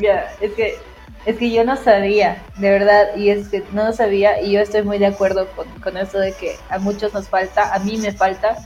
ya, 0.00 0.26
es 0.40 0.52
que, 0.52 0.78
es 1.26 1.36
que 1.36 1.50
yo 1.50 1.64
no 1.64 1.76
sabía, 1.76 2.42
de 2.56 2.70
verdad, 2.70 3.16
y 3.16 3.30
es 3.30 3.48
que 3.48 3.62
no 3.72 3.92
sabía, 3.92 4.40
y 4.40 4.52
yo 4.52 4.60
estoy 4.60 4.82
muy 4.82 4.98
de 4.98 5.06
acuerdo 5.06 5.48
con, 5.54 5.68
con 5.80 5.96
eso 5.96 6.18
de 6.18 6.32
que 6.32 6.56
a 6.70 6.78
muchos 6.78 7.12
nos 7.12 7.28
falta, 7.28 7.74
a 7.74 7.78
mí 7.80 7.96
me 7.98 8.12
falta 8.12 8.56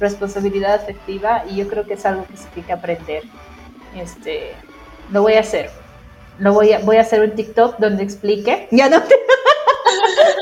responsabilidad 0.00 0.74
afectiva, 0.74 1.44
y 1.48 1.56
yo 1.56 1.68
creo 1.68 1.86
que 1.86 1.94
es 1.94 2.04
algo 2.04 2.26
que 2.26 2.36
se 2.36 2.48
tiene 2.48 2.66
que 2.66 2.72
aprender. 2.72 3.22
Este, 3.94 4.52
lo 5.10 5.22
voy 5.22 5.34
a 5.34 5.40
hacer. 5.40 5.70
Lo 6.38 6.54
voy 6.54 6.72
a, 6.72 6.78
voy 6.80 6.96
a 6.96 7.02
hacer 7.02 7.20
un 7.20 7.32
TikTok 7.32 7.78
donde 7.78 8.02
explique. 8.02 8.68
Ya 8.72 8.88
no 8.88 9.02
te. 9.02 9.14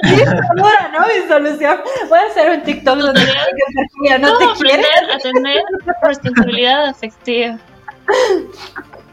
Sí, 0.05 0.23
¿no? 0.57 1.07
Mi 1.07 1.29
solución. 1.29 1.81
Voy 2.09 2.19
a 2.19 2.27
hacer 2.27 2.51
un 2.51 2.63
TikTok 2.63 2.99
donde 2.99 3.21
explique 3.21 4.19
no 4.21 4.33
¿Cómo 4.35 4.53
te 4.53 4.61
quiere. 4.61 4.85
aprender 4.85 5.11
a 5.11 5.19
tener 5.19 5.63
responsabilidad 5.85 6.87
afectiva? 6.87 7.59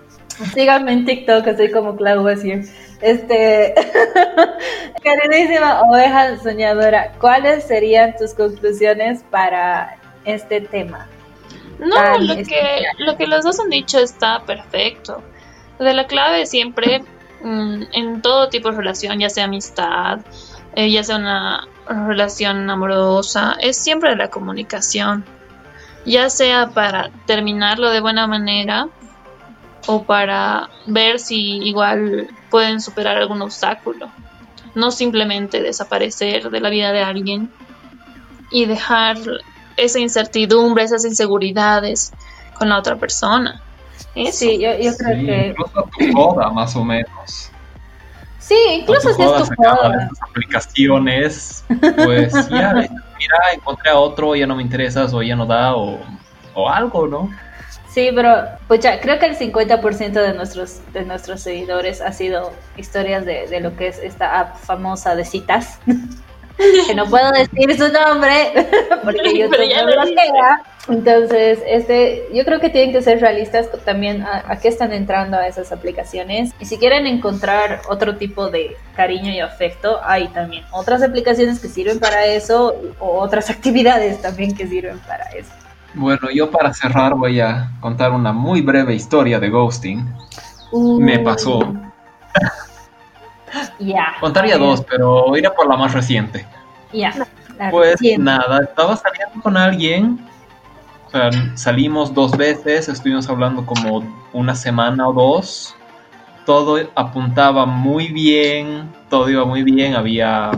Síganme 0.54 0.92
en 0.92 1.06
TikTok, 1.06 1.48
así 1.48 1.72
como 1.72 1.96
Clau 1.96 2.24
Wasier. 2.24 2.66
Este, 3.02 3.74
queridísima 5.04 5.82
oveja 5.82 6.38
soñadora, 6.40 7.14
¿cuáles 7.20 7.66
serían 7.66 8.16
tus 8.18 8.34
conclusiones 8.34 9.24
para 9.30 9.98
este 10.26 10.62
tema? 10.62 11.08
No, 11.80 11.96
Tan 11.96 12.28
lo 12.28 12.36
que, 12.36 12.84
lo 13.00 13.18
que 13.18 13.28
los 13.28 13.44
dos 13.44 13.60
han 13.60 13.70
dicho 13.70 14.00
está 14.00 14.44
perfecto. 14.46 15.22
De 15.80 15.94
la 15.94 16.08
clave 16.08 16.46
siempre 16.46 17.04
mm, 17.42 17.84
en 17.92 18.22
todo 18.22 18.50
tipo 18.50 18.72
de 18.72 18.78
relación, 18.78 19.20
ya 19.20 19.30
sea 19.30 19.46
amistad, 19.46 20.20
eh, 20.76 20.90
ya 20.90 21.04
sea 21.04 21.18
una 21.18 21.68
relación 21.88 22.70
amorosa, 22.70 23.56
es 23.60 23.78
siempre 23.78 24.16
la 24.16 24.30
comunicación. 24.30 25.26
Ya 26.06 26.30
sea 26.30 26.70
para 26.70 27.10
terminarlo 27.26 27.90
de 27.90 28.00
buena 28.00 28.28
manera 28.28 28.90
o 29.88 30.04
para 30.04 30.70
ver 30.88 31.20
si 31.20 31.58
igual 31.58 32.28
pueden 32.50 32.82
superar 32.82 33.18
algún 33.18 33.42
obstáculo. 33.42 34.10
No 34.74 34.92
simplemente 34.92 35.62
desaparecer 35.62 36.50
de 36.50 36.60
la 36.60 36.70
vida 36.70 36.92
de 36.92 37.02
alguien 37.02 37.50
y 38.52 38.66
dejar 38.66 39.18
esa 39.78 40.00
incertidumbre, 40.00 40.84
esas 40.84 41.06
inseguridades 41.06 42.12
con 42.58 42.70
la 42.70 42.80
otra 42.80 42.96
persona. 42.96 43.62
Eso. 44.16 44.40
Sí, 44.40 44.60
yo, 44.60 44.72
yo 44.78 44.96
creo 44.98 45.20
Sí, 45.20 45.26
que. 45.26 45.48
incluso 45.48 45.80
a 45.80 45.84
tu 45.84 46.12
boda, 46.14 46.50
más 46.50 46.76
o 46.76 46.84
menos. 46.84 47.52
Sí, 48.40 48.56
incluso 48.72 49.14
si 49.14 49.22
es 49.24 49.28
tu 49.28 49.36
estas 49.44 50.22
aplicaciones, 50.22 51.66
pues 52.04 52.32
ya, 52.50 52.74
mira, 53.20 53.38
encontré 53.54 53.90
a 53.90 53.98
otro, 53.98 54.36
ya 54.36 54.46
no 54.46 54.56
me 54.56 54.62
interesas, 54.62 55.14
o 55.14 55.22
ya 55.24 55.36
no 55.36 55.46
da, 55.46 55.76
o, 55.76 56.00
o 56.54 56.70
algo, 56.70 57.08
¿no? 57.08 57.30
Sí, 57.96 58.10
pero 58.14 58.44
pucha, 58.68 59.00
creo 59.00 59.20
que 59.20 59.26
el 59.26 59.38
50% 59.38 60.12
de 60.12 60.34
nuestros, 60.34 60.82
de 60.92 61.06
nuestros 61.06 61.40
seguidores 61.40 62.02
ha 62.02 62.12
sido 62.12 62.52
historias 62.76 63.26
de, 63.26 63.48
de 63.48 63.62
lo 63.62 63.78
que 63.78 63.88
es 63.88 64.00
esta 64.00 64.38
app 64.38 64.58
famosa 64.58 65.16
de 65.16 65.24
citas. 65.24 65.80
que 66.88 66.94
no 66.94 67.06
puedo 67.06 67.32
decir 67.32 67.78
su 67.78 67.90
nombre 67.94 68.52
porque 69.04 69.38
yo 69.38 69.50
ya 69.50 69.84
lo 69.84 69.94
bloquea. 69.94 70.62
Entonces, 70.90 71.60
este, 71.66 72.28
yo 72.34 72.44
creo 72.44 72.60
que 72.60 72.70
tienen 72.70 72.92
que 72.92 73.02
ser 73.02 73.22
realistas 73.22 73.70
también 73.86 74.24
a, 74.24 74.44
a 74.46 74.60
qué 74.60 74.68
están 74.68 74.92
entrando 74.92 75.38
a 75.38 75.48
esas 75.48 75.72
aplicaciones. 75.72 76.52
Y 76.60 76.66
si 76.66 76.78
quieren 76.78 77.08
encontrar 77.08 77.80
otro 77.88 78.18
tipo 78.18 78.50
de 78.50 78.76
cariño 78.98 79.32
y 79.32 79.40
afecto, 79.40 80.02
hay 80.04 80.28
también 80.28 80.66
otras 80.72 81.02
aplicaciones 81.02 81.62
que 81.62 81.70
sirven 81.70 82.02
para 82.02 82.26
eso 82.26 82.76
o 83.00 83.20
otras 83.22 83.50
actividades 83.56 84.22
también 84.22 84.54
que 84.54 84.68
sirven 84.68 85.00
para 85.00 85.24
eso. 85.28 85.65
Bueno, 85.96 86.30
yo 86.34 86.52
para 86.52 86.74
cerrar 86.74 87.16
voy 87.16 87.40
a 87.40 87.72
contar 87.80 88.12
una 88.12 88.34
muy 88.34 88.62
breve 88.62 88.94
historia 88.94 89.40
de 89.40 89.50
ghosting. 89.50 90.06
Me 91.00 91.20
pasó. 91.20 91.60
Ya. 93.80 94.16
Contaría 94.20 94.58
dos, 94.58 94.82
pero 94.82 95.38
iré 95.38 95.50
por 95.50 95.70
la 95.70 95.78
más 95.78 95.94
reciente. 95.94 96.46
Ya. 96.92 97.14
Pues 97.72 97.92
reciente. 97.92 98.22
nada, 98.22 98.64
estaba 98.64 98.98
saliendo 98.98 99.42
con 99.42 99.56
alguien. 99.56 100.20
O 101.08 101.10
sea, 101.10 101.30
salimos 101.56 102.14
dos 102.14 102.36
veces, 102.36 102.90
estuvimos 102.90 103.30
hablando 103.30 103.66
como 103.66 104.04
una 104.34 104.56
semana 104.56 105.08
o 105.08 105.14
dos. 105.14 105.74
Todo 106.46 106.80
apuntaba 106.96 107.66
muy 107.66 108.10
bien, 108.10 108.92
todo 109.10 109.30
iba 109.30 109.46
muy 109.46 109.64
bien, 109.64 109.96
había... 109.96 110.52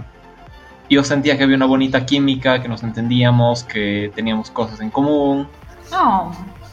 Yo 0.89 1.03
sentía 1.03 1.37
que 1.37 1.43
había 1.43 1.55
una 1.55 1.65
bonita 1.65 2.05
química, 2.05 2.61
que 2.61 2.67
nos 2.67 2.83
entendíamos, 2.83 3.63
que 3.63 4.11
teníamos 4.15 4.51
cosas 4.51 4.79
en 4.79 4.89
común. 4.89 5.47
No. 5.91 6.31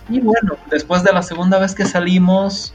Y 0.08 0.20
bueno, 0.20 0.56
después 0.70 1.02
de 1.02 1.12
la 1.12 1.22
segunda 1.22 1.58
vez 1.58 1.74
que 1.74 1.84
salimos, 1.84 2.74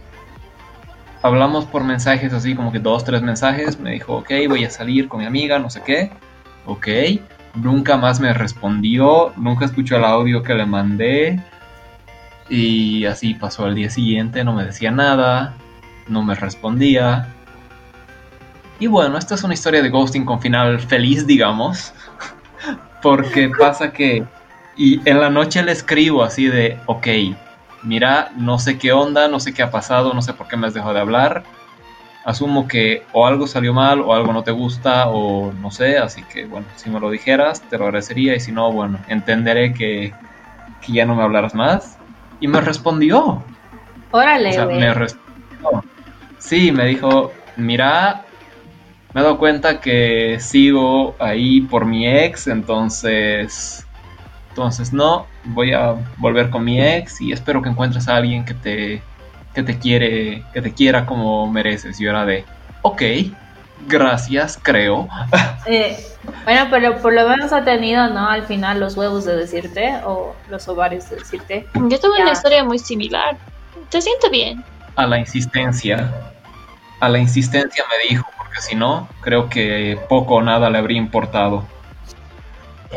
hablamos 1.22 1.66
por 1.66 1.84
mensajes 1.84 2.34
así 2.34 2.56
como 2.56 2.72
que 2.72 2.80
dos, 2.80 3.04
tres 3.04 3.22
mensajes. 3.22 3.80
Me 3.80 3.92
dijo, 3.92 4.18
ok, 4.18 4.32
voy 4.48 4.66
a 4.66 4.70
salir 4.70 5.08
con 5.08 5.22
mi 5.22 5.26
amiga, 5.26 5.60
no 5.60 5.70
sé 5.70 5.82
qué. 5.82 6.12
Ok. 6.66 6.88
Nunca 7.56 7.98
más 7.98 8.20
me 8.20 8.34
respondió, 8.34 9.34
nunca 9.36 9.66
escuchó 9.66 9.98
el 9.98 10.06
audio 10.06 10.44
que 10.44 10.54
le 10.54 10.66
mandé. 10.66 11.42
Y 12.50 13.06
así 13.06 13.34
pasó 13.34 13.66
al 13.66 13.76
día 13.76 13.90
siguiente, 13.90 14.44
no 14.44 14.54
me 14.54 14.66
decía 14.66 14.92
nada, 14.92 15.54
no 16.08 16.24
me 16.24 16.36
respondía. 16.36 17.36
Y 18.80 18.88
bueno, 18.88 19.18
esta 19.18 19.36
es 19.36 19.44
una 19.44 19.54
historia 19.54 19.82
de 19.82 19.90
ghosting 19.90 20.26
con 20.26 20.42
final 20.42 20.80
feliz, 20.80 21.28
digamos. 21.28 21.94
Porque 23.02 23.50
pasa 23.58 23.92
que 23.92 24.26
y 24.76 25.02
en 25.10 25.20
la 25.20 25.30
noche 25.30 25.62
le 25.62 25.74
escribo 25.74 26.24
así 26.24 26.48
de, 26.48 26.78
ok, 26.86 27.08
mira, 27.84 28.32
no 28.38 28.60
sé 28.60 28.78
qué 28.78 28.94
onda, 28.94 29.28
no 29.28 29.40
sé 29.42 29.54
qué 29.54 29.62
ha 29.62 29.72
pasado, 29.72 30.14
no 30.14 30.22
sé 30.22 30.34
por 30.34 30.48
qué 30.48 30.56
me 30.56 30.68
has 30.68 30.74
dejado 30.74 30.94
de 30.94 31.02
hablar. 31.02 31.44
Asumo 32.24 32.68
que 32.68 33.04
o 33.12 33.28
algo 33.28 33.46
salió 33.48 33.74
mal 33.74 34.00
o 34.02 34.14
algo 34.14 34.32
no 34.32 34.44
te 34.44 34.52
gusta 34.52 35.10
o 35.10 35.52
no 35.52 35.72
sé, 35.72 35.98
así 35.98 36.24
que 36.24 36.46
bueno, 36.46 36.66
si 36.76 36.90
me 36.90 37.00
lo 37.00 37.10
dijeras 37.10 37.62
te 37.62 37.78
lo 37.78 37.86
agradecería 37.86 38.36
y 38.36 38.40
si 38.40 38.52
no, 38.52 38.72
bueno, 38.72 39.00
entenderé 39.10 39.74
que, 39.74 40.14
que 40.86 40.94
ya 40.94 41.06
no 41.06 41.16
me 41.16 41.24
hablarás 41.24 41.54
más. 41.54 41.98
Y 42.40 42.48
me 42.48 42.62
respondió. 42.62 43.44
Órale, 44.12 44.50
O 44.50 44.54
sea, 44.54 44.66
güey. 44.66 44.80
me 44.80 44.94
respondió. 44.94 45.84
Sí, 46.38 46.72
me 46.72 46.86
dijo, 46.86 47.34
mira, 47.58 48.24
me 49.14 49.22
he 49.22 49.24
dado 49.24 49.38
cuenta 49.38 49.80
que 49.80 50.38
sigo 50.40 51.16
ahí 51.20 51.62
por 51.62 51.86
mi 51.86 52.08
ex, 52.08 52.48
entonces, 52.48 53.86
entonces 54.50 54.94
no, 54.94 55.26
voy 55.46 55.74
a 55.74 55.96
volver 56.18 56.50
con 56.50 56.64
mi 56.64 56.82
ex 56.82 57.20
y 57.22 57.32
espero 57.32 57.62
que 57.62 57.70
encuentres 57.70 58.08
a 58.08 58.16
alguien 58.18 58.46
que 58.46 58.54
te, 58.54 59.02
que 59.56 59.64
te 59.64 59.80
quiere, 59.80 60.44
que 60.54 60.62
te 60.62 60.74
quiera 60.74 61.06
como 61.06 61.50
mereces. 61.52 62.00
Y 62.00 62.04
yo 62.04 62.12
era 62.12 62.26
de, 62.26 62.46
ok, 62.84 63.02
gracias, 63.88 64.60
creo. 64.62 65.08
Eh, 65.66 65.98
bueno, 66.46 66.68
pero 66.72 66.98
por 67.00 67.14
lo 67.14 67.28
menos 67.30 67.52
ha 67.54 67.64
tenido, 67.64 68.08
¿no? 68.10 68.28
Al 68.28 68.44
final 68.44 68.80
los 68.80 68.96
huevos 68.98 69.26
de 69.26 69.36
decirte 69.36 69.94
o 70.06 70.34
los 70.50 70.68
ovarios 70.68 71.08
de 71.10 71.18
decirte. 71.18 71.68
Yo 71.76 72.00
tuve 72.00 72.18
Ya. 72.18 72.24
una 72.24 72.32
historia 72.32 72.64
muy 72.64 72.80
similar. 72.80 73.38
¿Te 73.90 74.02
siente 74.02 74.30
bien? 74.30 74.64
A 74.96 75.06
la 75.06 75.20
insistencia, 75.20 76.12
a 77.02 77.10
la 77.10 77.20
insistencia 77.20 77.84
me 77.88 78.10
dijo, 78.10 78.26
porque 78.60 78.72
si 78.72 78.76
no, 78.76 79.08
creo 79.22 79.50
que 79.50 79.98
poco 80.10 80.36
o 80.36 80.42
nada 80.42 80.70
le 80.70 80.78
habría 80.78 80.98
importado. 80.98 81.64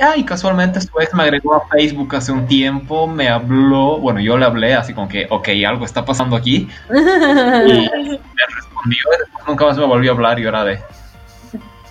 Ah, 0.01 0.17
y 0.17 0.25
casualmente 0.25 0.81
su 0.81 0.89
ex 1.01 1.15
me 1.15 1.23
agregó 1.23 1.55
a 1.55 1.69
Facebook 1.69 2.17
hace 2.17 2.33
un 2.33 2.47
tiempo, 2.47 3.07
me 3.07 3.29
habló, 3.29 3.99
bueno, 3.99 4.21
yo 4.21 4.39
le 4.39 4.47
hablé 4.47 4.75
así 4.75 4.95
como 4.95 5.09
que, 5.09 5.27
ok, 5.29 5.49
algo 5.67 5.85
está 5.85 6.05
pasando 6.05 6.35
aquí, 6.35 6.69
y 6.89 6.93
me 6.93 8.19
respondió, 8.57 9.05
y 9.15 9.19
después 9.21 9.47
nunca 9.47 9.67
más 9.67 9.77
me 9.77 9.85
volvió 9.85 10.13
a 10.13 10.15
hablar 10.15 10.41
y 10.41 10.47
era 10.47 10.65
de, 10.65 10.81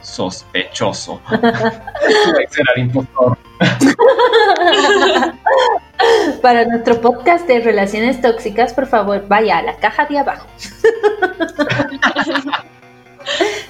sospechoso. 0.01 1.21
Será 1.29 2.73
el 2.75 2.81
impostor. 2.81 3.37
Para 6.41 6.65
nuestro 6.65 6.99
podcast 6.99 7.47
de 7.47 7.59
relaciones 7.59 8.19
tóxicas, 8.19 8.73
por 8.73 8.87
favor, 8.87 9.27
vaya 9.27 9.59
a 9.59 9.61
la 9.61 9.75
caja 9.75 10.07
de 10.07 10.17
abajo. 10.17 10.47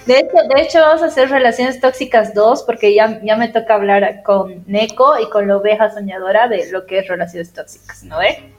De 0.05 0.19
hecho, 0.19 0.37
de 0.55 0.61
hecho, 0.61 0.79
vamos 0.79 1.03
a 1.03 1.05
hacer 1.05 1.29
Relaciones 1.29 1.79
Tóxicas 1.79 2.33
2 2.33 2.63
porque 2.63 2.93
ya, 2.93 3.19
ya 3.23 3.35
me 3.35 3.49
toca 3.49 3.75
hablar 3.75 4.23
con 4.23 4.63
Neko 4.65 5.19
y 5.19 5.29
con 5.29 5.47
la 5.47 5.57
oveja 5.57 5.91
soñadora 5.91 6.47
de 6.47 6.71
lo 6.71 6.85
que 6.85 6.99
es 6.99 7.07
Relaciones 7.07 7.53
Tóxicas, 7.53 8.03
¿no 8.03 8.17
ve? 8.17 8.51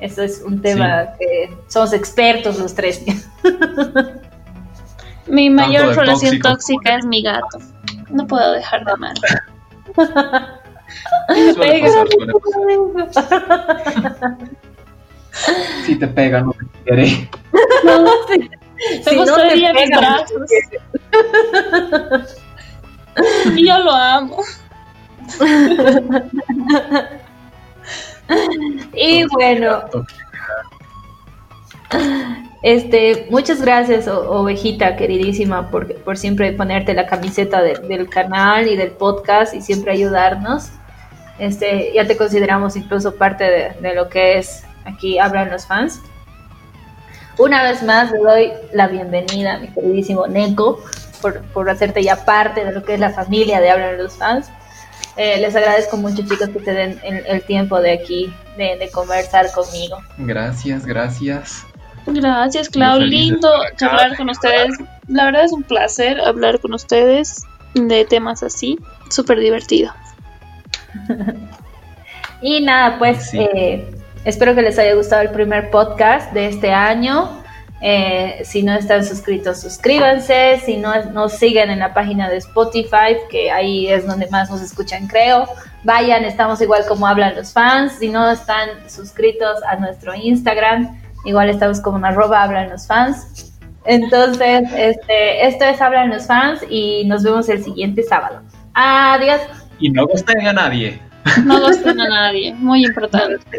Eso 0.00 0.22
es 0.22 0.40
un 0.40 0.62
tema 0.62 1.12
que 1.18 1.54
somos 1.68 1.92
expertos 1.92 2.58
los 2.58 2.74
tres. 2.74 3.02
Mi 5.26 5.50
mayor 5.50 5.94
relación 5.94 6.40
tóxica 6.40 6.96
es 6.96 7.04
mi 7.04 7.22
gato. 7.22 7.58
No 8.08 8.26
puedo 8.26 8.52
dejar 8.52 8.84
de 8.84 8.92
amar. 8.92 9.14
Suele 11.54 11.80
pasar, 11.82 12.06
suele 12.52 13.04
pasar. 13.04 14.38
Si 15.84 15.94
te 15.96 16.08
pega, 16.08 16.40
no 16.40 16.52
te 16.52 16.66
quiere. 16.84 17.30
No, 17.84 18.04
Si 18.26 18.50
me 19.06 19.12
no 19.16 19.24
te 19.24 19.30
gustaría 19.32 19.72
mis 19.72 19.90
brazos. 19.90 20.50
Y 23.56 23.66
yo 23.68 23.78
lo 23.78 23.92
amo. 23.92 24.38
Y 28.94 29.24
bueno, 29.24 29.82
este, 32.62 33.26
muchas 33.30 33.60
gracias, 33.60 34.06
ovejita 34.06 34.96
queridísima, 34.96 35.70
por, 35.70 35.92
por 36.02 36.16
siempre 36.16 36.52
ponerte 36.52 36.94
la 36.94 37.06
camiseta 37.06 37.62
de- 37.62 37.74
del 37.88 38.08
canal 38.08 38.68
y 38.68 38.76
del 38.76 38.92
podcast 38.92 39.54
y 39.54 39.62
siempre 39.62 39.92
ayudarnos. 39.92 40.68
Este, 41.38 41.92
ya 41.94 42.06
te 42.06 42.16
consideramos 42.16 42.76
incluso 42.76 43.14
parte 43.16 43.44
de, 43.44 43.72
de 43.80 43.94
lo 43.94 44.08
que 44.08 44.38
es 44.38 44.62
aquí 44.84 45.18
Hablan 45.18 45.50
los 45.50 45.66
fans. 45.66 46.00
Una 47.38 47.62
vez 47.62 47.82
más 47.82 48.10
le 48.12 48.18
doy 48.18 48.52
la 48.72 48.86
bienvenida 48.88 49.54
a 49.54 49.58
mi 49.58 49.68
queridísimo 49.68 50.26
Neko 50.26 50.82
por, 51.22 51.40
por 51.52 51.70
hacerte 51.70 52.02
ya 52.02 52.24
parte 52.24 52.64
de 52.64 52.72
lo 52.72 52.82
que 52.84 52.94
es 52.94 53.00
la 53.00 53.10
familia 53.10 53.60
de 53.60 53.70
Hablan 53.70 53.98
los 53.98 54.14
fans. 54.14 54.50
Eh, 55.16 55.38
les 55.40 55.54
agradezco 55.56 55.96
mucho 55.96 56.22
chicos 56.22 56.48
que 56.50 56.60
se 56.60 56.72
den 56.72 57.00
el, 57.02 57.26
el 57.26 57.42
tiempo 57.42 57.80
de 57.80 57.92
aquí, 57.92 58.32
de, 58.56 58.76
de 58.78 58.90
conversar 58.90 59.50
conmigo. 59.52 59.98
Gracias, 60.18 60.86
gracias. 60.86 61.66
Gracias, 62.06 62.68
Clau. 62.68 62.98
Lindo 63.00 63.50
hablar 63.80 64.16
con 64.16 64.30
ustedes. 64.30 64.72
La 65.08 65.24
verdad 65.26 65.44
es 65.44 65.52
un 65.52 65.62
placer 65.62 66.20
hablar 66.20 66.58
con 66.60 66.72
ustedes 66.74 67.42
de 67.74 68.04
temas 68.04 68.42
así. 68.42 68.78
Súper 69.10 69.38
divertido. 69.40 69.92
Y 72.42 72.62
nada, 72.62 72.98
pues 72.98 73.28
Sí. 73.30 73.38
eh, 73.38 73.90
espero 74.24 74.54
que 74.54 74.62
les 74.62 74.78
haya 74.78 74.94
gustado 74.94 75.22
el 75.22 75.30
primer 75.30 75.70
podcast 75.70 76.32
de 76.32 76.48
este 76.48 76.72
año. 76.72 77.40
Eh, 77.82 78.42
si 78.44 78.62
no 78.62 78.74
están 78.74 79.04
suscritos, 79.04 79.60
suscríbanse. 79.60 80.60
Si 80.64 80.76
no 80.76 80.92
nos 81.12 81.32
siguen 81.32 81.70
en 81.70 81.78
la 81.78 81.94
página 81.94 82.28
de 82.28 82.36
Spotify, 82.36 83.16
que 83.30 83.50
ahí 83.50 83.88
es 83.88 84.06
donde 84.06 84.28
más 84.28 84.50
nos 84.50 84.60
escuchan, 84.60 85.06
creo. 85.06 85.46
Vayan, 85.84 86.24
estamos 86.24 86.60
igual 86.60 86.84
como 86.86 87.06
hablan 87.06 87.36
los 87.36 87.52
fans. 87.52 87.94
Si 87.98 88.08
no 88.08 88.30
están 88.30 88.68
suscritos 88.88 89.62
a 89.66 89.76
nuestro 89.76 90.14
Instagram, 90.14 91.00
igual 91.24 91.48
estamos 91.48 91.80
como 91.80 91.98
en 91.98 92.04
arroba 92.04 92.42
hablan 92.42 92.68
los 92.68 92.86
fans. 92.86 93.50
Entonces, 93.86 94.68
este, 94.76 95.46
esto 95.46 95.64
es 95.64 95.80
Hablan 95.80 96.10
los 96.10 96.26
fans 96.26 96.60
y 96.68 97.04
nos 97.06 97.22
vemos 97.22 97.48
el 97.48 97.64
siguiente 97.64 98.02
sábado. 98.02 98.42
Adiós. 98.74 99.40
Y 99.78 99.90
no 99.90 100.06
gusten 100.06 100.46
a 100.46 100.52
nadie. 100.52 101.00
No 101.44 101.60
gusten 101.60 102.00
a 102.00 102.08
nadie. 102.08 102.54
Muy 102.54 102.84
importante. 102.84 103.58